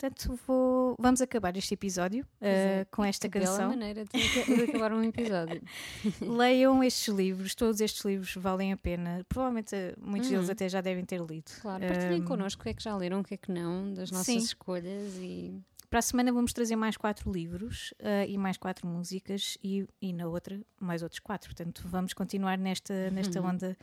Portanto, 0.00 0.38
vou, 0.46 0.94
vamos 0.96 1.20
acabar 1.20 1.56
este 1.56 1.74
episódio 1.74 2.24
uh, 2.40 2.86
com 2.88 3.04
esta 3.04 3.28
Que 3.28 3.40
canção. 3.40 3.56
Bela 3.56 3.68
maneira 3.70 4.04
de, 4.04 4.62
acabar 4.62 4.92
um 4.92 5.02
episódio. 5.02 5.60
Leiam 6.22 6.84
estes 6.84 7.12
livros, 7.12 7.52
todos 7.56 7.80
estes 7.80 8.04
livros 8.04 8.32
valem 8.36 8.72
a 8.72 8.76
pena. 8.76 9.26
Provavelmente 9.28 9.74
eh, 9.74 9.96
muitos 10.00 10.28
deles 10.30 10.46
Uhum. 10.46 10.52
até 10.52 10.68
já 10.68 10.80
devem 10.80 11.04
ter 11.04 11.20
lido. 11.20 11.50
Claro, 11.60 11.84
partilhem 11.84 12.20
Um, 12.20 12.24
connosco 12.24 12.60
o 12.60 12.62
que 12.62 12.68
é 12.70 12.74
que 12.74 12.82
já 12.84 12.96
leram, 12.96 13.18
o 13.20 13.24
que 13.24 13.34
é 13.34 13.36
que 13.36 13.50
não, 13.50 13.92
das 13.92 14.12
nossas 14.12 14.26
Sim. 14.26 14.38
escolhas 14.38 15.16
e 15.16 15.60
Para 15.90 16.00
a 16.00 16.02
semana 16.02 16.32
vamos 16.32 16.52
trazer 16.52 16.76
mais 16.76 16.96
quatro 16.96 17.32
livros 17.32 17.94
eh, 17.98 18.26
e 18.28 18.36
mais 18.36 18.56
quatro 18.58 18.86
músicas 18.86 19.56
e, 19.64 19.86
e 20.02 20.12
na 20.12 20.26
outra 20.26 20.60
mais 20.80 21.02
outros 21.02 21.18
quatro. 21.20 21.48
Portanto, 21.54 21.82
vamos 21.86 22.12
continuar 22.12 22.58
nesta, 22.58 23.10
nesta 23.10 23.40
Uhum. 23.40 23.48
onda 23.48 23.76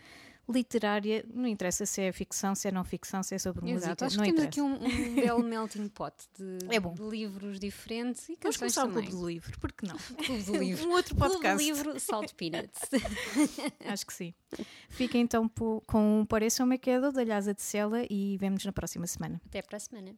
literária. 0.48 1.26
Não 1.34 1.48
interessa 1.48 1.84
se 1.88 2.02
é 2.02 2.12
ficção, 2.12 2.54
se 2.54 2.68
é 2.68 2.72
não 2.72 2.84
ficção, 2.84 3.24
se 3.24 3.34
é 3.34 3.40
sobre 3.40 3.68
Exato, 3.72 4.04
música. 4.04 4.06
acho 4.06 4.18
não 4.18 4.24
que 4.26 4.34
temos 4.34 4.56
interessa. 4.56 4.86
aqui 4.86 4.86
um, 4.86 5.12
um 5.12 5.16
belo 5.26 5.44
melting 5.44 5.88
pot 5.88 6.16
de, 6.38 6.60
É 6.76 6.80
de 6.80 7.02
livros 7.10 7.60
diferentes 7.60 8.30
e 8.30 8.38
Vamos 8.40 8.56
canções 8.58 8.76
começar 8.76 8.86
o. 8.86 8.92
Clube 8.92 9.10
do 9.10 9.28
Livro, 9.28 9.60
porque 9.60 9.88
não? 9.88 9.98
Clube 10.24 10.44
do 10.44 10.56
livro. 10.58 10.88
um 10.88 10.92
outro 10.92 11.16
Clube 11.16 11.28
do 11.30 11.40
podcast. 11.40 11.64
livro 11.66 12.00
Salt 12.00 12.34
Peanuts. 12.36 12.82
Acho 13.86 14.06
que 14.06 14.14
sim. 14.14 14.34
Fiquem 14.90 15.22
então 15.22 15.50
com 15.88 16.22
o 16.22 16.26
Pareça 16.28 16.64
uma 16.64 16.78
Queda 16.78 17.12
da 17.12 17.24
Lhasa 17.24 17.52
de 17.54 17.64
Sela 17.64 18.04
e 18.10 18.38
vemo-nos 18.38 18.64
na 18.66 18.72
próxima 18.72 19.08
semana. 19.08 19.42
Até 19.48 19.64
para 19.64 19.78
a 19.78 19.80
semana. 19.80 20.16